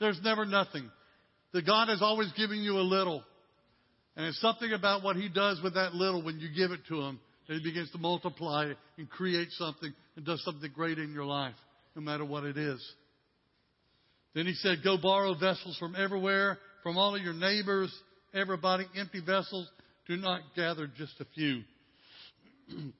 There's 0.00 0.20
never 0.22 0.44
nothing. 0.44 0.90
That 1.52 1.64
God 1.64 1.88
is 1.88 2.02
always 2.02 2.30
giving 2.36 2.60
you 2.60 2.78
a 2.78 2.82
little. 2.82 3.22
And 4.16 4.26
it's 4.26 4.40
something 4.40 4.72
about 4.72 5.04
what 5.04 5.16
He 5.16 5.28
does 5.28 5.60
with 5.62 5.74
that 5.74 5.94
little 5.94 6.22
when 6.22 6.40
you 6.40 6.48
give 6.54 6.72
it 6.72 6.80
to 6.88 7.00
Him 7.00 7.20
that 7.46 7.54
He 7.54 7.62
begins 7.62 7.90
to 7.92 7.98
multiply 7.98 8.72
and 8.98 9.08
create 9.08 9.48
something 9.52 9.92
and 10.16 10.26
does 10.26 10.42
something 10.44 10.70
great 10.74 10.98
in 10.98 11.12
your 11.12 11.24
life, 11.24 11.54
no 11.94 12.02
matter 12.02 12.24
what 12.24 12.44
it 12.44 12.56
is. 12.56 12.84
Then 14.34 14.46
He 14.46 14.54
said, 14.54 14.78
Go 14.82 14.98
borrow 15.00 15.34
vessels 15.34 15.76
from 15.78 15.94
everywhere, 15.94 16.58
from 16.82 16.98
all 16.98 17.14
of 17.14 17.22
your 17.22 17.34
neighbors, 17.34 17.94
everybody, 18.34 18.84
empty 18.98 19.20
vessels. 19.20 19.68
Do 20.06 20.16
not 20.16 20.40
gather 20.54 20.86
just 20.86 21.20
a 21.20 21.24
few. 21.34 21.62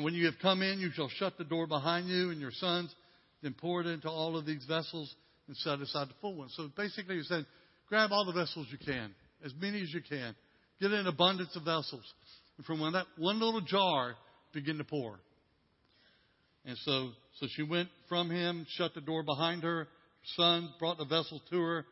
when 0.00 0.14
you 0.14 0.26
have 0.26 0.34
come 0.40 0.62
in, 0.62 0.80
you 0.80 0.90
shall 0.92 1.08
shut 1.08 1.38
the 1.38 1.44
door 1.44 1.66
behind 1.66 2.08
you 2.08 2.30
and 2.30 2.40
your 2.40 2.50
sons, 2.52 2.94
then 3.42 3.54
pour 3.58 3.80
it 3.80 3.86
into 3.86 4.08
all 4.08 4.36
of 4.36 4.46
these 4.46 4.64
vessels 4.66 5.14
and 5.46 5.56
set 5.56 5.80
aside 5.80 6.08
the 6.08 6.14
full 6.20 6.34
ones. 6.34 6.52
So 6.56 6.68
basically, 6.76 7.16
He 7.16 7.22
saying, 7.22 7.46
grab 7.88 8.10
all 8.12 8.24
the 8.24 8.32
vessels 8.32 8.66
you 8.70 8.78
can, 8.78 9.14
as 9.44 9.52
many 9.60 9.82
as 9.82 9.92
you 9.92 10.00
can. 10.00 10.34
Get 10.80 10.90
an 10.90 11.06
abundance 11.06 11.54
of 11.54 11.62
vessels. 11.62 12.04
And 12.56 12.66
from 12.66 12.80
that 12.92 13.06
one 13.16 13.40
little 13.40 13.60
jar, 13.60 14.14
begin 14.52 14.78
to 14.78 14.84
pour. 14.84 15.20
And 16.64 16.76
so, 16.78 17.10
so 17.40 17.46
she 17.50 17.62
went 17.62 17.88
from 18.08 18.30
him, 18.30 18.66
shut 18.76 18.94
the 18.94 19.00
door 19.00 19.22
behind 19.22 19.62
her. 19.62 19.78
Her 19.78 19.88
son 20.36 20.70
brought 20.78 20.98
the 20.98 21.04
vessel 21.04 21.40
to 21.50 21.60
her, 21.60 21.84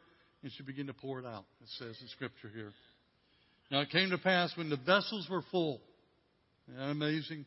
and 0.43 0.53
she 0.57 0.63
began 0.63 0.87
to 0.87 0.95
pour 0.95 1.19
it 1.19 1.27
out. 1.27 1.45
It 1.61 1.69
says 1.79 1.97
in 2.01 2.09
Scripture 2.09 2.51
here. 2.55 2.73
Now 3.71 3.81
it 3.81 3.91
came 3.91 4.11
to 4.11 4.19
pass 4.19 4.53
when 4.57 4.69
the 4.69 4.77
vessels 4.77 5.29
were 5.31 5.43
full. 5.51 5.81
Isn't 6.69 6.83
amazing? 6.83 7.45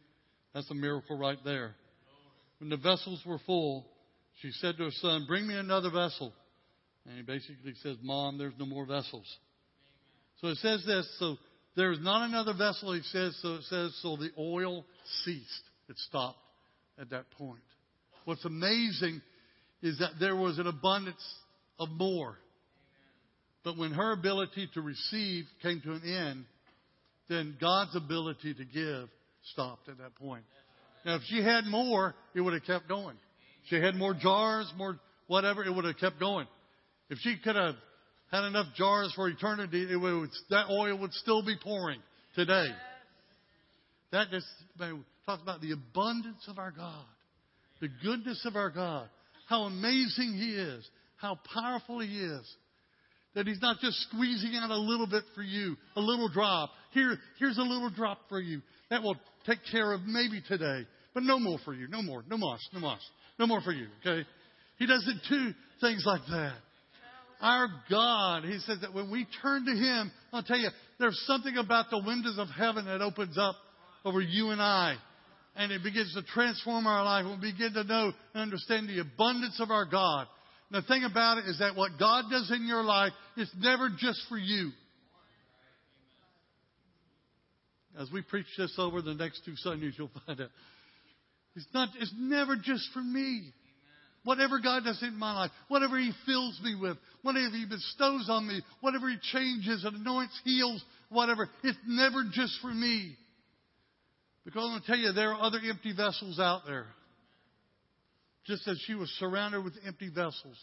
That's 0.54 0.70
a 0.72 0.76
miracle 0.76 1.18
right 1.18 1.38
there. 1.44 1.76
When 2.60 2.70
the 2.70 2.78
vessels 2.78 3.22
were 3.26 3.40
full, 3.46 3.86
she 4.42 4.52
said 4.52 4.78
to 4.78 4.86
her 4.86 4.92
son, 4.92 5.26
Bring 5.28 5.48
me 5.48 5.56
another 5.56 5.90
vessel. 5.90 6.34
And 7.06 7.18
he 7.18 7.24
basically 7.24 7.74
says, 7.82 7.98
Mom, 8.02 8.38
there's 8.38 8.54
no 8.58 8.66
more 8.66 8.86
vessels. 8.86 9.26
So 10.40 10.48
it 10.48 10.58
says 10.58 10.84
this, 10.86 11.08
so 11.20 11.38
there's 11.76 12.00
not 12.02 12.28
another 12.28 12.54
vessel, 12.54 12.94
he 12.94 13.02
says, 13.02 13.38
so 13.42 13.56
it 13.56 13.64
says, 13.64 13.98
so 14.02 14.16
the 14.16 14.30
oil 14.38 14.86
ceased. 15.24 15.64
It 15.90 15.98
stopped 15.98 16.38
at 17.00 17.10
that 17.10 17.30
point. 17.32 17.64
What's 18.26 18.46
amazing 18.46 19.22
is 19.82 20.00
that 20.00 20.12
there 20.20 20.36
was 20.36 20.60
an 20.60 20.68
abundance 20.68 21.24
of 21.80 21.90
more. 21.90 22.38
But 23.64 23.78
when 23.78 23.92
her 23.92 24.12
ability 24.12 24.70
to 24.74 24.82
receive 24.82 25.46
came 25.62 25.82
to 25.82 25.94
an 25.94 26.02
end, 26.04 26.46
then 27.30 27.58
God's 27.60 27.96
ability 27.96 28.54
to 28.56 28.66
give 28.66 29.10
stopped 29.52 29.90
at 29.90 29.98
that 29.98 30.16
point. 30.16 30.44
Now, 31.06 31.16
if 31.16 31.22
she 31.28 31.42
had 31.42 31.66
more, 31.66 32.14
it 32.34 32.42
would 32.42 32.54
have 32.54 32.64
kept 32.64 32.88
going. 32.88 33.18
She 33.70 33.76
had 33.76 33.96
more 33.96 34.14
jars, 34.14 34.72
more 34.78 35.00
whatever, 35.28 35.64
it 35.64 35.74
would 35.74 35.86
have 35.86 35.98
kept 35.98 36.20
going. 36.20 36.48
If 37.10 37.20
she 37.20 37.38
could 37.44 37.56
have 37.56 37.76
had 38.32 38.46
enough 38.46 38.68
jars 38.76 39.14
for 39.16 39.28
eternity, 39.30 39.88
it 39.90 39.96
would, 39.96 40.30
that 40.50 40.70
oil 40.70 40.98
would 40.98 41.14
still 41.14 41.46
be 41.46 41.56
pouring 41.62 42.00
today. 42.36 42.68
That 44.12 44.30
just 44.30 44.48
talks 45.26 45.42
about 45.42 45.62
the 45.62 45.72
abundance 45.72 46.44
of 46.48 46.58
our 46.58 46.72
God, 46.72 47.06
the 47.80 47.90
goodness 48.04 48.44
of 48.46 48.56
our 48.56 48.70
God, 48.70 49.08
how 49.48 49.64
amazing 49.64 50.36
He 50.36 50.56
is, 50.56 50.88
how 51.18 51.40
powerful 51.54 52.00
He 52.00 52.20
is. 52.20 52.56
That 53.36 53.48
He's 53.48 53.62
not 53.62 53.80
just 53.80 54.00
squeezing 54.10 54.56
out 54.56 54.70
a 54.70 54.78
little 54.78 55.08
bit 55.08 55.24
for 55.36 55.42
you, 55.42 55.76
a 55.96 56.02
little 56.02 56.30
drop. 56.30 56.70
Here, 56.92 57.18
here's 57.40 57.58
a 57.58 57.64
little 57.64 57.90
drop 57.90 58.20
for 58.30 58.40
you. 58.40 58.62
That 58.90 59.02
will 59.02 59.16
take 59.46 59.60
care 59.72 59.92
of 59.92 60.02
maybe 60.06 60.42
today, 60.48 60.86
but 61.14 61.24
no 61.24 61.40
more 61.40 61.58
for 61.66 61.74
you. 61.74 61.88
No 61.88 62.02
more. 62.02 62.24
No 62.30 62.38
more. 62.38 62.58
No 62.74 62.80
more. 62.80 62.98
No 63.40 63.48
more 63.48 63.62
for 63.62 63.72
you. 63.72 63.88
Okay? 64.06 64.28
He 64.78 64.86
doesn't 64.86 65.22
do 65.30 65.54
things 65.82 66.04
like 66.06 66.22
that 66.30 66.54
our 67.44 67.68
God. 67.90 68.46
He 68.46 68.58
says 68.60 68.80
that 68.82 68.94
when 68.94 69.12
we 69.12 69.28
turn 69.42 69.66
to 69.66 69.72
Him, 69.72 70.12
I'll 70.32 70.44
tell 70.44 70.58
you, 70.58 70.70
there's 70.98 71.22
something 71.28 71.58
about 71.58 71.90
the 71.92 72.00
windows 72.00 72.38
of 72.40 72.48
heaven 72.48 72.86
that 72.86 73.02
opens 73.02 73.38
up 73.38 73.56
over 74.06 74.22
you 74.22 74.50
and 74.50 74.62
I. 74.62 74.96
And 75.56 75.72
it 75.72 75.84
begins 75.84 76.14
to 76.16 76.24
transform 76.24 76.88
our 76.88 77.04
life. 77.04 77.26
We 77.26 77.52
begin 77.52 77.74
to 77.74 77.84
know 77.84 78.12
and 78.34 78.42
understand 78.42 78.90
the 78.90 79.00
abundance 79.00 79.60
of 79.60 79.70
our 79.70 79.86
God. 79.86 80.28
The 80.72 80.82
thing 80.82 81.04
about 81.04 81.38
it 81.38 81.46
is 81.46 81.60
that 81.60 81.76
what 81.76 81.92
God 82.00 82.26
does 82.32 82.52
in 82.52 82.66
your 82.66 82.84
life 82.84 83.14
is 83.38 83.50
never 83.60 83.90
just 83.90 84.22
for 84.28 84.38
you. 84.38 84.72
As 88.00 88.10
we 88.12 88.22
preach 88.24 88.48
this 88.58 88.74
over 88.78 89.02
the 89.02 89.14
next 89.14 89.46
two 89.46 89.56
Sundays, 89.58 89.94
you'll 89.98 90.10
find 90.26 90.42
out. 90.42 90.50
It's 91.56 91.68
not, 91.74 91.90
it's 92.00 92.14
never 92.18 92.56
just 92.56 92.90
for 92.92 93.02
me. 93.02 93.52
Whatever 94.24 94.60
God 94.60 94.84
does 94.86 95.04
in 95.04 95.16
my 95.16 95.34
life, 95.34 95.52
whatever 95.68 96.00
He 96.00 96.12
fills 96.26 96.60
me 96.64 96.76
with, 96.80 96.98
whatever 97.22 97.56
He 97.56 97.66
bestows 97.66 98.28
on 98.30 98.48
me, 98.48 98.62
whatever 98.82 99.10
He 99.10 99.18
changes 99.22 99.84
and 99.84 99.98
anoints, 99.98 100.40
heals, 100.44 100.84
whatever, 101.10 101.50
it's 101.64 101.78
never 101.86 102.24
just 102.32 102.54
for 102.62 102.74
me. 102.74 103.16
Because 104.46 104.64
I'm 104.64 104.72
going 104.72 104.82
to 104.82 104.88
tell 104.88 104.98
you, 104.98 105.12
there 105.12 105.34
are 105.34 105.42
other 105.42 105.60
empty 105.70 105.94
vessels 105.96 106.40
out 106.40 106.62
there. 106.66 106.88
Just 108.46 108.68
as 108.68 108.78
she 108.86 108.96
was 108.96 109.10
surrounded 109.20 109.64
with 109.64 109.74
empty 109.86 110.10
vessels. 110.10 110.58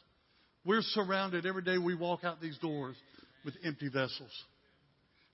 We're 0.64 0.82
surrounded 0.82 1.46
every 1.46 1.62
day 1.62 1.78
we 1.78 1.94
walk 1.94 2.24
out 2.24 2.40
these 2.40 2.58
doors 2.58 2.96
with 3.44 3.54
empty 3.64 3.88
vessels. 3.88 4.30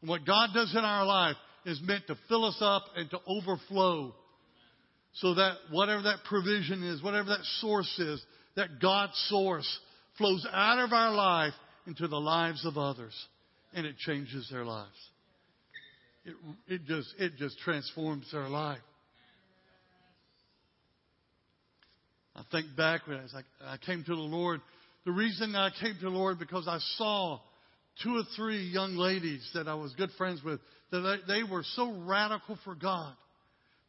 And 0.01 0.09
what 0.09 0.25
God 0.25 0.51
does 0.55 0.73
in 0.73 0.85
our 0.85 1.05
life 1.05 1.37
is 1.65 1.81
meant 1.83 2.07
to 2.07 2.17
fill 2.29 2.45
us 2.45 2.59
up 2.61 2.85
and 2.95 3.11
to 3.11 3.19
overflow 3.27 4.15
so 5.15 5.35
that 5.35 5.57
whatever 5.71 6.03
that 6.03 6.19
provision 6.29 6.85
is, 6.85 7.03
whatever 7.03 7.31
that 7.31 7.45
source 7.61 7.93
is, 7.99 8.23
that 8.55 8.81
God's 8.81 9.17
source 9.29 9.81
flows 10.19 10.47
out 10.53 10.79
of 10.79 10.93
our 10.93 11.13
life 11.13 11.55
into 11.87 12.07
the 12.07 12.21
lives 12.21 12.65
of 12.65 12.79
others 12.79 13.15
and 13.75 13.87
it 13.87 13.97
changes 13.99 14.49
their 14.51 14.65
lives. 14.65 14.97
It, 16.25 16.35
it 16.67 16.85
just, 16.87 17.09
it 17.19 17.37
just 17.37 17.59
transforms 17.59 18.27
their 18.33 18.49
life. 18.49 18.79
I 22.37 22.43
think 22.53 22.77
back 22.77 23.07
when 23.07 23.17
I, 23.17 23.73
I 23.73 23.77
came 23.79 24.05
to 24.05 24.15
the 24.15 24.21
Lord. 24.21 24.61
The 25.07 25.13
reason 25.13 25.55
I 25.55 25.71
came 25.81 25.95
to 25.95 26.05
the 26.05 26.11
Lord 26.11 26.39
because 26.39 26.69
I 26.69 26.79
saw 26.97 27.41
two 28.03 28.17
or 28.17 28.23
three 28.37 28.63
young 28.67 28.97
ladies 28.97 29.49
that 29.55 29.69
I 29.69 29.75
was 29.75 29.95
good 29.95 30.11
friends 30.19 30.43
with 30.45 30.61
that 30.93 31.21
they, 31.27 31.41
they 31.41 31.43
were 31.51 31.63
so 31.75 31.93
radical 32.07 32.59
for 32.63 32.75
God. 32.75 33.15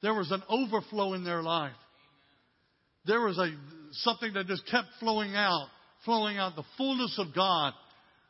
There 0.02 0.14
was 0.14 0.32
an 0.32 0.44
overflow 0.48 1.14
in 1.14 1.26
their 1.26 1.44
life. 1.44 1.74
There 3.06 3.20
was 3.22 3.38
a 3.38 3.52
something 3.92 4.34
that 4.34 4.48
just 4.48 4.66
kept 4.72 4.88
flowing 5.00 5.36
out, 5.36 5.68
flowing 6.06 6.38
out 6.38 6.56
the 6.56 6.64
fullness 6.78 7.16
of 7.20 7.36
God. 7.36 7.74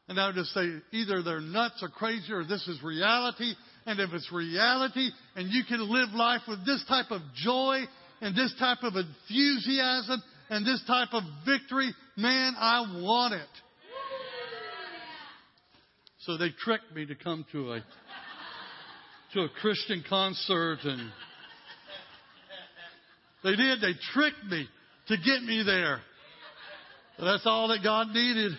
And 0.08 0.20
I 0.20 0.28
would 0.28 0.36
just 0.36 0.54
say 0.54 0.66
either 0.94 1.22
they're 1.22 1.42
nuts 1.42 1.84
or 1.84 1.90
crazy 1.90 2.32
or 2.32 2.44
this 2.44 2.68
is 2.68 2.82
reality. 2.82 3.54
And 3.86 4.00
if 4.00 4.12
it's 4.14 4.32
reality 4.32 5.10
and 5.36 5.50
you 5.52 5.64
can 5.68 5.82
live 5.92 6.10
life 6.14 6.42
with 6.48 6.66
this 6.66 6.84
type 6.88 7.12
of 7.12 7.22
joy 7.36 7.82
and 8.22 8.36
this 8.36 8.54
type 8.60 8.80
of 8.84 8.94
enthusiasm 8.96 10.22
and 10.50 10.66
this 10.66 10.82
type 10.88 11.10
of 11.14 11.24
victory, 11.46 11.94
man, 12.16 12.54
I 12.58 13.02
want 13.02 13.34
it. 13.34 13.48
So 16.20 16.38
they 16.38 16.50
tricked 16.64 16.94
me 16.94 17.06
to 17.06 17.16
come 17.16 17.46
to 17.54 17.74
a 17.74 17.84
to 19.34 19.42
a 19.42 19.50
Christian 19.62 20.04
concert 20.10 20.80
and 20.84 21.12
they 23.44 23.56
did. 23.56 23.82
They 23.82 23.94
tricked 24.14 24.44
me 24.46 24.68
to 25.08 25.18
get 25.18 25.44
me 25.44 25.64
there. 25.66 26.02
But 27.18 27.26
that's 27.26 27.46
all 27.46 27.70
that 27.70 27.80
God 27.84 28.10
needed. 28.10 28.52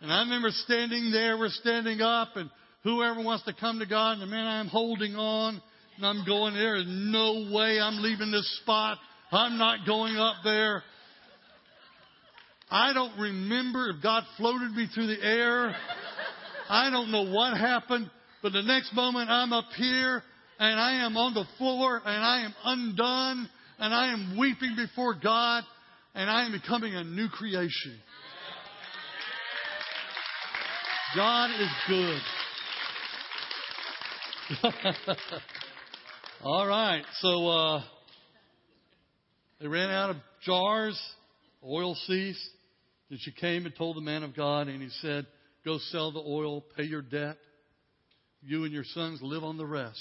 And 0.00 0.12
I 0.12 0.20
remember 0.20 0.50
standing 0.50 1.10
there, 1.10 1.38
we're 1.38 1.48
standing 1.48 2.00
up, 2.00 2.36
and 2.36 2.50
whoever 2.84 3.22
wants 3.22 3.44
to 3.44 3.52
come 3.52 3.80
to 3.80 3.86
God, 3.86 4.12
and 4.12 4.22
the 4.22 4.26
man, 4.26 4.46
I'm 4.46 4.68
holding 4.68 5.16
on, 5.16 5.60
and 5.98 6.06
I'm 6.06 6.24
going, 6.24 6.54
there 6.54 6.76
is 6.76 6.84
no 6.86 7.50
way 7.52 7.80
I'm 7.80 8.00
leaving 8.00 8.30
this 8.30 8.60
spot. 8.62 8.98
I'm 9.32 9.58
not 9.58 9.84
going 9.84 10.16
up 10.16 10.36
there. 10.44 10.84
I 12.70 12.92
don't 12.92 13.18
remember 13.18 13.90
if 13.90 14.00
God 14.00 14.22
floated 14.36 14.70
me 14.70 14.86
through 14.94 15.08
the 15.08 15.20
air. 15.20 15.74
I 16.68 16.88
don't 16.90 17.10
know 17.10 17.24
what 17.24 17.56
happened, 17.56 18.08
but 18.42 18.52
the 18.52 18.62
next 18.62 18.94
moment 18.94 19.28
I'm 19.28 19.52
up 19.52 19.64
here 19.76 20.22
and 20.60 20.78
I 20.78 21.04
am 21.04 21.16
on 21.16 21.34
the 21.34 21.44
floor 21.56 22.00
and 22.04 22.24
I 22.24 22.44
am 22.44 22.54
undone 22.64 23.48
and 23.80 23.92
I 23.92 24.12
am 24.12 24.38
weeping 24.38 24.76
before 24.76 25.14
God. 25.14 25.64
and 26.14 26.30
I 26.30 26.44
am 26.44 26.52
becoming 26.52 26.94
a 26.94 27.04
new 27.04 27.28
creation. 27.28 27.98
God 31.16 31.50
is 31.50 31.70
good. 31.88 32.20
All 36.44 36.68
right, 36.68 37.02
so 37.20 37.48
uh, 37.48 37.82
they 39.60 39.66
ran 39.66 39.90
out 39.90 40.10
of 40.10 40.16
jars, 40.44 40.96
oil 41.66 41.96
ceased. 42.06 42.48
Then 43.10 43.18
she 43.20 43.32
came 43.32 43.66
and 43.66 43.74
told 43.74 43.96
the 43.96 44.02
man 44.02 44.22
of 44.22 44.36
God, 44.36 44.68
and 44.68 44.80
he 44.80 44.88
said, 45.02 45.26
Go 45.64 45.78
sell 45.90 46.12
the 46.12 46.20
oil, 46.20 46.64
pay 46.76 46.84
your 46.84 47.02
debt. 47.02 47.38
You 48.40 48.62
and 48.62 48.72
your 48.72 48.84
sons 48.84 49.18
live 49.20 49.42
on 49.42 49.56
the 49.56 49.66
rest. 49.66 50.00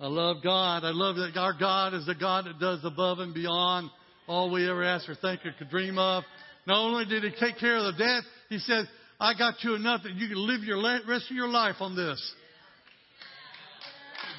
I 0.00 0.08
love 0.08 0.38
God. 0.42 0.82
I 0.82 0.90
love 0.90 1.14
that 1.14 1.38
our 1.38 1.56
God 1.56 1.94
is 1.94 2.04
the 2.04 2.16
God 2.16 2.46
that 2.46 2.58
does 2.58 2.80
above 2.82 3.20
and 3.20 3.34
beyond 3.34 3.88
all 4.26 4.50
we 4.50 4.68
ever 4.68 4.82
ask 4.82 5.08
or 5.08 5.14
think 5.14 5.46
or 5.46 5.54
could 5.56 5.70
dream 5.70 5.96
of. 5.96 6.24
Not 6.66 6.78
only 6.78 7.04
did 7.04 7.22
He 7.22 7.30
take 7.38 7.58
care 7.60 7.76
of 7.76 7.84
the 7.84 8.04
debt, 8.04 8.24
He 8.48 8.58
said, 8.58 8.86
I 9.20 9.34
got 9.38 9.62
you 9.62 9.76
enough 9.76 10.02
that 10.02 10.14
you 10.14 10.26
can 10.26 10.44
live 10.44 10.64
your 10.64 10.82
rest 10.82 11.30
of 11.30 11.36
your 11.36 11.48
life 11.48 11.76
on 11.78 11.94
this. 11.94 12.34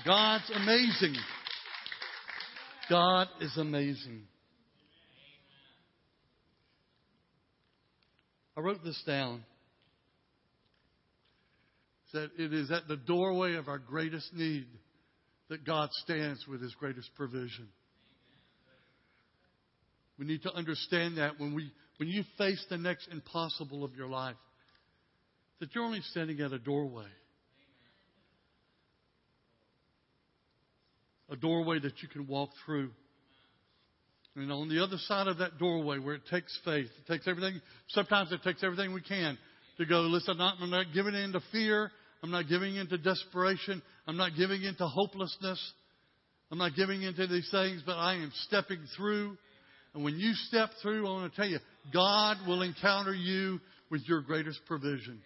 God's 0.06 0.51
amazing. 0.53 1.16
God 2.89 3.28
is 3.41 3.58
amazing. 3.58 4.22
I 8.56 8.62
wrote 8.62 8.84
this 8.84 9.01
down. 9.08 9.43
That 12.14 12.30
it 12.38 12.53
is 12.53 12.72
at 12.72 12.88
the 12.88 12.95
doorway 12.95 13.56
of 13.56 13.68
our 13.68 13.80
greatest 13.80 14.34
need 14.34 14.68
that 15.49 15.66
God 15.66 15.89
stands 16.03 16.45
with 16.47 16.62
his 16.62 16.74
greatest 16.76 17.10
provision. 17.16 17.68
We 20.18 20.26
need 20.26 20.43
to 20.43 20.53
understand 20.53 21.18
that 21.18 21.39
when 21.39 21.53
we 21.53 21.72
when 21.97 22.08
you 22.08 22.24
face 22.38 22.64
the 22.70 22.78
next 22.78 23.10
impossible 23.12 23.84
of 23.84 23.95
your 23.95 24.08
life, 24.08 24.38
that 25.60 25.76
you're 25.76 25.84
only 25.84 26.01
standing 26.12 26.39
at 26.39 26.53
a 26.53 26.60
doorway. 26.60 27.08
A 31.30 31.36
doorway 31.36 31.80
that 31.80 32.01
you 32.01 32.07
can 32.07 32.28
walk 32.28 32.49
through. 32.65 32.91
And 34.36 34.51
on 34.51 34.69
the 34.69 34.84
other 34.84 34.97
side 34.97 35.28
of 35.28 35.38
that 35.38 35.57
doorway 35.57 35.97
where 35.97 36.15
it 36.15 36.28
takes 36.30 36.57
faith, 36.65 36.89
it 36.99 37.11
takes 37.11 37.28
everything, 37.28 37.61
sometimes 37.89 38.32
it 38.32 38.43
takes 38.43 38.63
everything 38.63 38.93
we 38.93 39.01
can 39.01 39.38
to 39.78 39.86
go, 39.86 40.01
listen, 40.01 40.39
I'm 40.39 40.69
not, 40.69 40.88
giving 40.93 41.15
in 41.15 41.32
to 41.34 41.41
fear. 41.51 41.89
I'm 42.21 42.32
not 42.32 42.47
giving 42.49 42.76
in 42.76 42.88
to 42.89 42.97
desperation. 42.97 43.82
I'm 44.07 44.17
not 44.17 44.32
giving 44.38 44.63
in 44.63 44.76
to 44.76 44.88
hopelessness. 44.88 45.73
I'm 46.51 46.57
not 46.57 46.76
giving 46.76 47.01
into 47.01 47.28
these 47.28 47.49
things, 47.49 47.82
but 47.86 47.93
I 47.93 48.15
am 48.15 48.32
stepping 48.47 48.86
through. 48.95 49.38
And 49.93 50.03
when 50.03 50.19
you 50.19 50.34
step 50.34 50.69
through, 50.82 51.07
I 51.07 51.11
want 51.11 51.34
to 51.34 51.36
tell 51.36 51.49
you, 51.49 51.59
God 51.93 52.38
will 52.45 52.61
encounter 52.61 53.13
you 53.13 53.59
with 53.89 54.01
your 54.07 54.21
greatest 54.21 54.59
provision. 54.67 55.21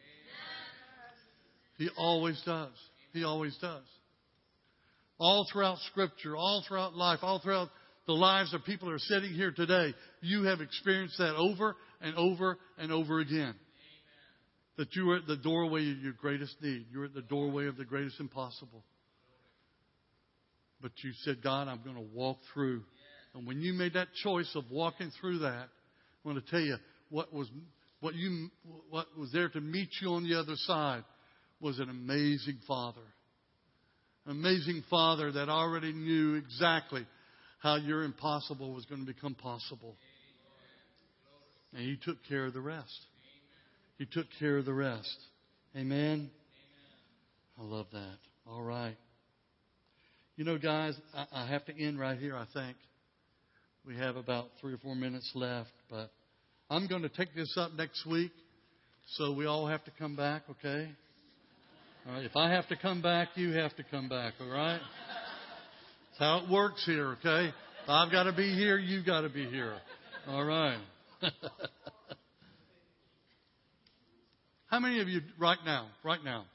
He 1.78 1.90
always 1.98 2.42
does. 2.46 2.74
He 3.14 3.24
always 3.24 3.58
does. 3.58 3.84
All 5.20 5.46
throughout 5.52 5.78
Scripture, 5.92 6.36
all 6.36 6.64
throughout 6.68 6.96
life, 6.96 7.20
all 7.22 7.40
throughout 7.40 7.70
the 8.08 8.14
lives 8.14 8.54
of 8.54 8.64
people 8.64 8.88
who 8.88 8.94
are 8.96 9.00
sitting 9.00 9.34
here 9.34 9.52
today, 9.52 9.94
you 10.22 10.44
have 10.44 10.62
experienced 10.62 11.18
that 11.18 11.36
over 11.36 11.76
and 12.02 12.16
over 12.16 12.58
and 12.78 12.92
over 12.92 13.20
again. 13.20 13.54
That 14.78 14.96
you 14.96 15.12
are 15.12 15.18
at 15.18 15.28
the 15.28 15.36
doorway 15.36 15.92
of 15.92 15.98
your 15.98 16.14
greatest 16.14 16.56
need. 16.62 16.86
You're 16.92 17.06
at 17.06 17.14
the 17.14 17.22
doorway 17.22 17.68
of 17.68 17.76
the 17.76 17.84
greatest 17.84 18.20
impossible. 18.20 18.84
But 20.82 20.92
you 21.04 21.12
said, 21.24 21.44
God, 21.44 21.68
I'm 21.68 21.84
going 21.84 21.98
to 21.98 22.16
walk 22.16 22.38
through. 22.54 22.84
And 23.36 23.46
when 23.46 23.62
you 23.62 23.74
made 23.74 23.94
that 23.94 24.08
choice 24.24 24.50
of 24.56 24.64
walking 24.72 25.12
through 25.20 25.40
that, 25.40 25.68
I 25.68 26.28
want 26.28 26.44
to 26.44 26.50
tell 26.50 26.62
you 26.62 26.78
what 27.10 27.34
was 27.34 27.50
what 28.00 28.16
you 28.16 28.50
what 28.90 29.08
was 29.18 29.32
there 29.32 29.50
to 29.50 29.62
meet 29.62 29.90
you 30.02 30.14
on 30.14 30.24
the 30.24 30.40
other 30.40 30.56
side 30.56 31.04
was 31.60 31.80
an 31.80 31.90
amazing 31.90 32.60
father. 32.68 33.02
Amazing 34.30 34.84
father 34.92 35.32
that 35.32 35.50
already 35.50 35.92
knew 35.92 36.36
exactly 36.36 37.04
how 37.64 37.78
your 37.78 38.04
impossible 38.04 38.76
was 38.76 38.86
going 38.86 39.02
to 39.02 39.12
become 39.12 39.34
possible. 39.34 39.96
And 41.74 41.82
he 41.82 41.98
took 41.98 42.18
care 42.30 42.46
of 42.46 42.54
the 42.54 42.62
rest. 42.62 42.94
He 43.98 44.06
took 44.06 44.28
care 44.38 44.58
of 44.58 44.66
the 44.66 44.74
rest. 44.74 45.18
Amen. 45.76 46.30
I 47.60 47.64
love 47.64 47.88
that. 47.92 48.18
All 48.48 48.62
right. 48.62 48.96
You 50.36 50.46
know, 50.46 50.60
guys, 50.60 50.94
I, 51.16 51.26
I 51.34 51.48
have 51.48 51.66
to 51.66 51.76
end 51.76 52.00
right 52.00 52.20
here, 52.20 52.36
I 52.36 52.46
think. 52.54 52.78
We 53.84 53.96
have 53.98 54.16
about 54.16 54.46
three 54.62 54.74
or 54.74 54.78
four 54.78 54.96
minutes 54.96 55.32
left, 55.34 55.72
but 55.90 56.12
I'm 56.70 56.88
going 56.88 57.02
to 57.02 57.10
take 57.10 57.34
this 57.34 57.56
up 57.58 57.72
next 57.74 58.06
week, 58.06 58.32
so 59.16 59.34
we 59.34 59.48
all 59.48 59.66
have 59.66 59.84
to 59.86 59.92
come 59.98 60.16
back, 60.16 60.44
okay? 60.52 60.92
If 62.18 62.36
I 62.36 62.50
have 62.50 62.68
to 62.70 62.76
come 62.76 63.02
back, 63.04 63.30
you 63.36 63.52
have 63.52 63.76
to 63.76 63.84
come 63.84 64.10
back, 64.10 64.34
all 64.42 64.50
right? 64.50 64.80
That's 64.80 66.20
how 66.20 66.40
it 66.40 66.50
works 66.50 66.84
here, 66.86 67.16
okay? 67.20 67.50
If 67.84 67.90
I've 67.90 68.12
got 68.12 68.24
to 68.24 68.34
be 68.34 68.56
here, 68.56 68.78
you've 68.80 69.06
got 69.06 69.22
to 69.22 69.30
be 69.30 69.46
here. 69.46 69.76
All 70.28 70.44
right. 70.44 70.80
how 74.68 74.80
many 74.80 75.02
of 75.02 75.08
you 75.08 75.22
right 75.38 75.60
now, 75.64 75.88
right 76.04 76.24
now, 76.24 76.46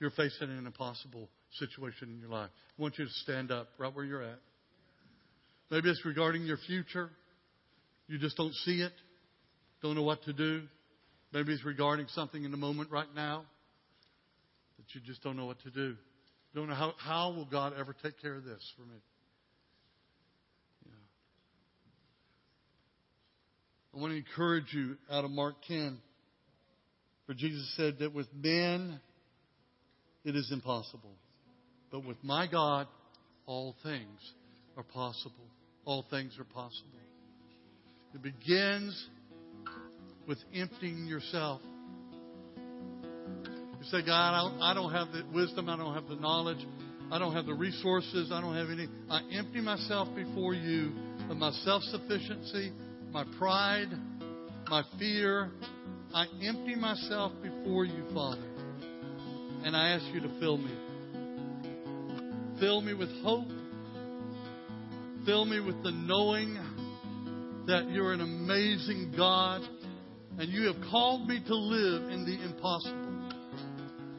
you're 0.00 0.10
facing 0.10 0.50
an 0.50 0.66
impossible 0.66 1.28
situation 1.52 2.10
in 2.10 2.18
your 2.18 2.30
life? 2.30 2.50
I 2.76 2.82
want 2.82 2.98
you 2.98 3.04
to 3.04 3.10
stand 3.22 3.52
up 3.52 3.68
right 3.78 3.94
where 3.94 4.04
you're 4.04 4.24
at. 4.24 4.40
Maybe 5.70 5.88
it's 5.88 6.04
regarding 6.04 6.42
your 6.42 6.58
future. 6.66 7.10
You 8.08 8.18
just 8.18 8.36
don't 8.36 8.54
see 8.64 8.82
it, 8.82 8.92
don't 9.80 9.94
know 9.94 10.02
what 10.02 10.24
to 10.24 10.32
do. 10.32 10.62
Maybe 11.32 11.52
it's 11.52 11.64
regarding 11.64 12.08
something 12.08 12.42
in 12.44 12.50
the 12.50 12.56
moment 12.56 12.90
right 12.90 13.14
now 13.14 13.44
that 14.86 14.98
you 14.98 15.06
just 15.06 15.22
don't 15.22 15.36
know 15.36 15.46
what 15.46 15.60
to 15.60 15.70
do. 15.70 15.96
Don't 16.54 16.68
know 16.68 16.74
how, 16.74 16.94
how 16.98 17.32
will 17.32 17.44
God 17.44 17.74
ever 17.78 17.94
take 18.02 18.20
care 18.20 18.34
of 18.34 18.44
this 18.44 18.72
for 18.76 18.82
me? 18.82 18.98
Yeah. 20.86 20.92
I 23.94 24.00
want 24.00 24.12
to 24.12 24.16
encourage 24.16 24.72
you 24.72 24.96
out 25.10 25.24
of 25.24 25.30
Mark 25.30 25.56
10, 25.68 25.98
where 27.26 27.36
Jesus 27.36 27.74
said 27.76 27.98
that 28.00 28.14
with 28.14 28.28
men 28.34 29.00
it 30.24 30.34
is 30.34 30.50
impossible, 30.50 31.14
but 31.90 32.04
with 32.04 32.16
my 32.22 32.46
God 32.46 32.86
all 33.46 33.76
things 33.82 34.20
are 34.76 34.82
possible. 34.82 35.34
All 35.84 36.04
things 36.10 36.36
are 36.38 36.44
possible. 36.44 36.98
It 38.14 38.22
begins 38.22 39.06
with 40.26 40.38
emptying 40.54 41.06
yourself 41.06 41.60
you 43.86 44.00
say, 44.00 44.06
God, 44.06 44.34
I 44.34 44.48
don't, 44.48 44.62
I 44.62 44.74
don't 44.74 44.92
have 44.92 45.12
the 45.12 45.22
wisdom, 45.34 45.68
I 45.68 45.76
don't 45.76 45.94
have 45.94 46.08
the 46.08 46.16
knowledge, 46.16 46.64
I 47.10 47.18
don't 47.18 47.34
have 47.34 47.46
the 47.46 47.54
resources, 47.54 48.30
I 48.32 48.40
don't 48.40 48.56
have 48.56 48.70
any. 48.70 48.88
I 49.10 49.20
empty 49.32 49.60
myself 49.60 50.08
before 50.14 50.54
you 50.54 50.92
of 51.30 51.36
my 51.36 51.50
self 51.64 51.82
sufficiency, 51.84 52.72
my 53.12 53.24
pride, 53.38 53.88
my 54.68 54.82
fear. 54.98 55.50
I 56.14 56.26
empty 56.42 56.74
myself 56.76 57.32
before 57.42 57.84
you, 57.84 58.04
Father. 58.14 58.42
And 59.64 59.76
I 59.76 59.90
ask 59.90 60.04
you 60.14 60.20
to 60.20 60.40
fill 60.40 60.56
me. 60.56 60.72
Fill 62.60 62.80
me 62.80 62.94
with 62.94 63.10
hope. 63.22 63.48
Fill 65.26 65.44
me 65.44 65.60
with 65.60 65.82
the 65.82 65.90
knowing 65.90 66.54
that 67.66 67.90
you're 67.90 68.12
an 68.12 68.20
amazing 68.20 69.12
God 69.16 69.62
and 70.38 70.48
you 70.50 70.66
have 70.72 70.76
called 70.90 71.28
me 71.28 71.42
to 71.46 71.54
live 71.54 72.10
in 72.10 72.24
the 72.24 72.44
impossible. 72.44 73.05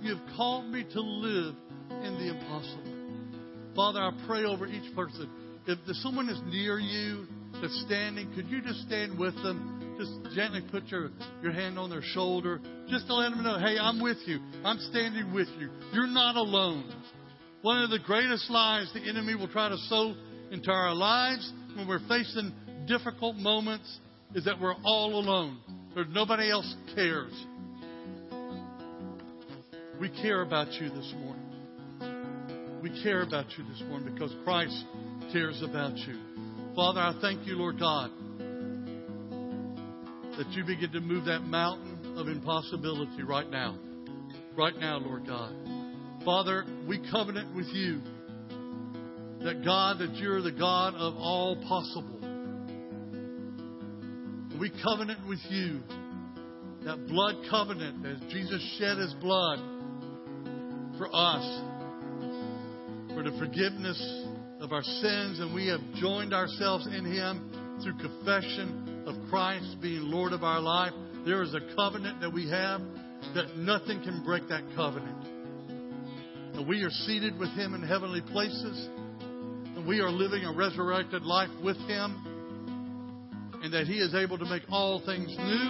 You 0.08 0.16
have 0.16 0.38
called 0.38 0.72
me 0.72 0.86
to 0.94 1.02
live 1.02 1.54
in 1.90 2.14
the 2.18 2.30
impossible. 2.30 2.94
Father, 3.76 4.00
I 4.00 4.12
pray 4.26 4.46
over 4.46 4.66
each 4.66 4.96
person. 4.96 5.30
If 5.66 5.80
someone 5.98 6.30
is 6.30 6.40
near 6.46 6.80
you 6.80 7.28
that's 7.62 7.84
standing, 7.86 8.34
could 8.34 8.48
you 8.48 8.62
just 8.62 8.84
stand 8.84 9.20
with 9.20 9.36
them? 9.44 9.98
Just 10.00 10.34
gently 10.34 10.62
put 10.72 10.88
your, 10.88 11.10
your 11.44 11.52
hand 11.52 11.78
on 11.78 11.90
their 11.90 12.02
shoulder, 12.02 12.62
just 12.88 13.08
to 13.08 13.16
let 13.16 13.32
them 13.32 13.44
know, 13.44 13.60
hey, 13.60 13.78
I'm 13.78 14.02
with 14.02 14.16
you. 14.26 14.40
I'm 14.64 14.80
standing 14.92 15.34
with 15.34 15.50
you. 15.60 15.72
You're 15.92 16.08
not 16.08 16.38
alone. 16.38 16.90
One 17.62 17.84
of 17.84 17.90
the 17.90 18.00
greatest 18.00 18.50
lies 18.50 18.90
the 18.94 19.10
enemy 19.10 19.36
will 19.36 19.50
try 19.50 19.68
to 19.68 19.78
sow 19.90 20.16
into 20.52 20.72
our 20.72 20.96
lives 20.96 21.52
when 21.76 21.86
we're 21.86 22.08
facing 22.08 22.54
difficult 22.88 23.36
moments 23.36 24.00
is 24.34 24.46
that 24.46 24.58
we're 24.58 24.76
all 24.86 25.20
alone. 25.20 25.58
There's 25.96 26.08
nobody 26.12 26.50
else 26.50 26.74
cares. 26.96 27.34
We 30.00 30.10
care 30.10 30.44
about 30.44 30.72
you 30.74 30.90
this 30.90 31.12
morning. 31.18 32.80
We 32.84 33.02
care 33.02 33.24
about 33.24 33.46
you 33.58 33.64
this 33.64 33.82
morning 33.90 34.14
because 34.14 34.32
Christ 34.44 34.86
cares 35.34 35.64
about 35.64 35.98
you. 35.98 36.20
Father, 36.76 37.00
I 37.00 37.16
thank 37.20 37.48
you, 37.48 37.56
Lord 37.56 37.80
God, 37.80 38.12
that 40.38 40.52
you 40.52 40.64
begin 40.66 40.92
to 40.92 41.00
move 41.00 41.26
that 41.26 41.40
mountain 41.40 42.16
of 42.16 42.28
impossibility 42.28 43.24
right 43.24 43.50
now. 43.50 43.80
Right 44.56 44.78
now, 44.78 45.00
Lord 45.00 45.26
God. 45.26 45.56
Father, 46.24 46.66
we 46.88 47.00
covenant 47.12 47.56
with 47.56 47.68
you 47.74 48.00
that 49.44 49.66
God, 49.66 49.98
that 49.98 50.14
you're 50.14 50.44
the 50.44 50.52
God 50.52 50.94
of 50.94 51.16
all 51.16 51.56
possible. 51.68 52.20
We 54.60 54.72
covenant 54.84 55.28
with 55.28 55.40
you. 55.50 55.82
That 56.86 57.08
blood 57.08 57.38
covenant 57.50 58.06
as 58.06 58.20
Jesus 58.32 58.62
shed 58.78 59.00
his 59.00 59.14
blood 59.16 59.77
for 60.98 61.08
us, 61.14 61.44
for 63.14 63.24
the 63.24 63.36
forgiveness 63.40 64.00
of 64.60 64.72
our 64.72 64.84
sins, 64.84 65.40
and 65.40 65.54
we 65.54 65.68
have 65.68 65.82
joined 65.96 66.34
ourselves 66.34 66.88
in 66.88 67.06
him 67.06 67.80
through 67.84 67.98
confession 67.98 69.04
of 69.06 69.16
Christ 69.30 69.78
being 69.82 70.04
Lord 70.04 70.34
of 70.34 70.44
our 70.44 70.60
life. 70.60 70.94
There 71.26 71.44
is 71.44 71.54
a 71.54 71.62
covenant 71.76 72.22
that 72.22 72.34
we 72.34 72.50
have 72.50 72.82
that 73.36 73.58
nothing 73.58 74.02
can 74.02 74.24
break 74.24 74.48
that 74.50 74.64
covenant. 74.76 75.26
And 76.56 76.68
we 76.68 76.84
are 76.84 76.90
seated 76.90 77.38
with 77.38 77.50
him 77.50 77.74
in 77.76 77.84
heavenly 77.84 78.22
places, 78.22 78.90
and 79.76 79.88
we 79.88 80.00
are 80.00 80.10
living 80.10 80.44
a 80.44 80.54
resurrected 80.54 81.24
life 81.24 81.52
with 81.64 81.78
him 81.88 82.28
and 83.64 83.74
that 83.74 83.88
He 83.88 83.96
is 84.00 84.14
able 84.14 84.38
to 84.38 84.46
make 84.46 84.64
all 84.70 85.02
things 85.06 85.28
new, 85.28 85.70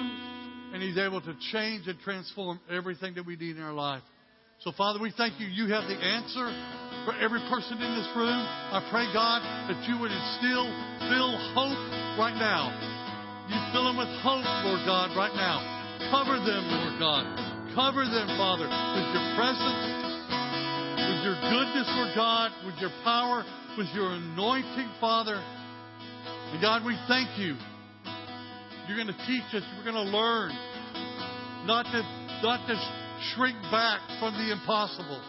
and 0.73 0.83
He's 0.83 0.97
able 0.97 1.21
to 1.21 1.35
change 1.51 1.87
and 1.87 1.97
transform 1.99 2.59
everything 2.69 3.15
that 3.15 3.25
we 3.25 3.35
need 3.35 3.57
in 3.57 3.61
our 3.63 3.73
life. 3.73 4.03
So, 4.65 4.73
Father, 4.73 4.99
we 4.99 5.13
thank 5.15 5.39
you. 5.39 5.47
You 5.47 5.71
have 5.73 5.85
the 5.85 5.95
answer 5.95 6.49
for 7.05 7.13
every 7.21 7.39
person 7.45 7.77
in 7.77 7.91
this 7.93 8.09
room. 8.17 8.41
I 8.73 8.81
pray, 8.89 9.05
God, 9.13 9.45
that 9.69 9.79
you 9.85 10.01
would 10.01 10.09
instill, 10.09 10.65
fill 11.07 11.33
hope 11.53 11.81
right 12.17 12.35
now. 12.35 12.73
You 13.47 13.57
fill 13.71 13.85
them 13.85 14.01
with 14.01 14.09
hope, 14.25 14.43
Lord 14.65 14.81
God, 14.83 15.13
right 15.13 15.33
now. 15.37 15.61
Cover 16.09 16.41
them, 16.41 16.63
Lord 16.73 16.97
God. 16.97 17.23
Cover 17.77 18.03
them, 18.09 18.27
Father, 18.33 18.65
with 18.65 19.07
your 19.13 19.27
presence, 19.37 19.81
with 21.05 21.21
your 21.21 21.37
goodness, 21.53 21.87
Lord 21.93 22.13
God, 22.17 22.49
with 22.65 22.75
your 22.81 22.91
power, 23.05 23.45
with 23.77 23.87
your 23.93 24.09
anointing, 24.09 24.89
Father. 24.99 25.37
And 25.37 26.57
God, 26.59 26.81
we 26.83 26.97
thank 27.07 27.29
you 27.37 27.55
you're 28.87 28.95
going 28.95 29.11
to 29.11 29.25
teach 29.27 29.43
us. 29.51 29.63
We're 29.75 29.91
going 29.91 29.99
to 29.99 30.11
learn 30.15 30.55
not 31.67 31.83
to, 31.91 31.99
not 32.39 32.63
to 32.71 32.75
shrink 33.33 33.55
back 33.71 34.01
from 34.19 34.33
the 34.33 34.51
impossible. 34.51 35.21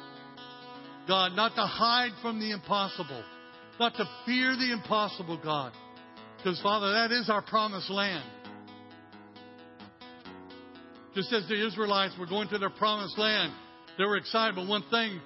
God, 1.06 1.32
not 1.32 1.54
to 1.54 1.62
hide 1.62 2.12
from 2.22 2.38
the 2.38 2.50
impossible. 2.50 3.22
Not 3.80 3.94
to 3.94 4.04
fear 4.26 4.56
the 4.56 4.72
impossible, 4.72 5.40
God. 5.42 5.72
Because, 6.36 6.60
Father, 6.60 6.92
that 6.92 7.12
is 7.12 7.30
our 7.30 7.42
promised 7.42 7.90
land. 7.90 8.24
Just 11.14 11.32
as 11.32 11.48
the 11.48 11.66
Israelites 11.66 12.14
were 12.18 12.26
going 12.26 12.48
to 12.48 12.58
their 12.58 12.70
promised 12.70 13.18
land, 13.18 13.52
they 13.96 14.04
were 14.04 14.16
excited. 14.16 14.54
But 14.54 14.68
one 14.68 14.84
thing, 14.90 15.20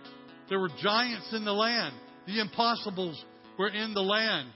there 0.48 0.60
were 0.60 0.70
giants 0.80 1.32
in 1.32 1.44
the 1.44 1.52
land. 1.52 1.94
The 2.26 2.40
impossibles 2.40 3.22
were 3.58 3.68
in 3.68 3.92
the 3.94 4.02
land. 4.02 4.48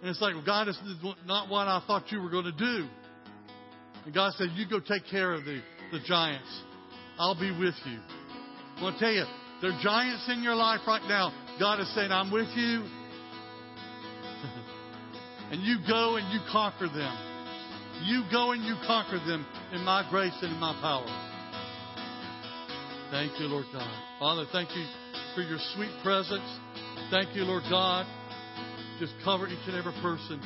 And 0.00 0.10
it's 0.10 0.20
like, 0.20 0.34
well, 0.34 0.44
God, 0.44 0.68
this 0.68 0.76
is 0.76 0.96
not 1.26 1.48
what 1.48 1.66
I 1.68 1.82
thought 1.86 2.10
you 2.10 2.20
were 2.20 2.30
going 2.30 2.44
to 2.44 2.52
do. 2.52 2.88
And 4.04 4.14
God 4.14 4.32
said, 4.34 4.48
You 4.54 4.66
go 4.68 4.80
take 4.80 5.06
care 5.10 5.32
of 5.32 5.44
the, 5.44 5.60
the 5.92 6.00
giants. 6.06 6.48
I'll 7.18 7.38
be 7.38 7.50
with 7.50 7.74
you. 7.84 7.98
I 8.76 8.82
want 8.82 8.98
to 8.98 9.04
tell 9.04 9.12
you, 9.12 9.24
there 9.60 9.72
are 9.72 9.80
giants 9.82 10.24
in 10.28 10.42
your 10.42 10.54
life 10.54 10.80
right 10.86 11.02
now. 11.08 11.32
God 11.58 11.80
is 11.80 11.92
saying, 11.94 12.12
I'm 12.12 12.30
with 12.30 12.48
you. 12.54 12.84
and 15.50 15.62
you 15.62 15.78
go 15.88 16.16
and 16.16 16.32
you 16.32 16.40
conquer 16.50 16.86
them. 16.86 17.16
You 18.04 18.22
go 18.30 18.52
and 18.52 18.62
you 18.62 18.76
conquer 18.86 19.18
them 19.26 19.44
in 19.72 19.84
my 19.84 20.06
grace 20.10 20.36
and 20.42 20.52
in 20.52 20.60
my 20.60 20.78
power. 20.80 21.06
Thank 23.10 23.40
you, 23.40 23.46
Lord 23.46 23.66
God. 23.72 23.90
Father, 24.20 24.44
thank 24.52 24.68
you 24.76 24.86
for 25.34 25.42
your 25.42 25.58
sweet 25.74 25.90
presence. 26.04 26.44
Thank 27.10 27.34
you, 27.34 27.42
Lord 27.42 27.64
God 27.68 28.06
just 28.98 29.14
cover 29.24 29.46
each 29.46 29.62
and 29.66 29.76
every 29.76 29.92
person. 30.02 30.42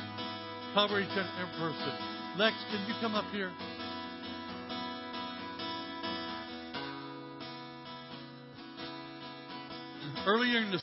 Cover 0.73 1.01
each 1.01 1.09
and 1.09 1.29
every 1.41 1.57
person. 1.57 1.91
Lex, 2.37 2.55
can 2.69 2.85
you 2.87 2.93
come 3.01 3.15
up 3.15 3.25
here? 3.31 3.51
Earlier 10.25 10.59
in 10.59 10.71
the 10.71 10.81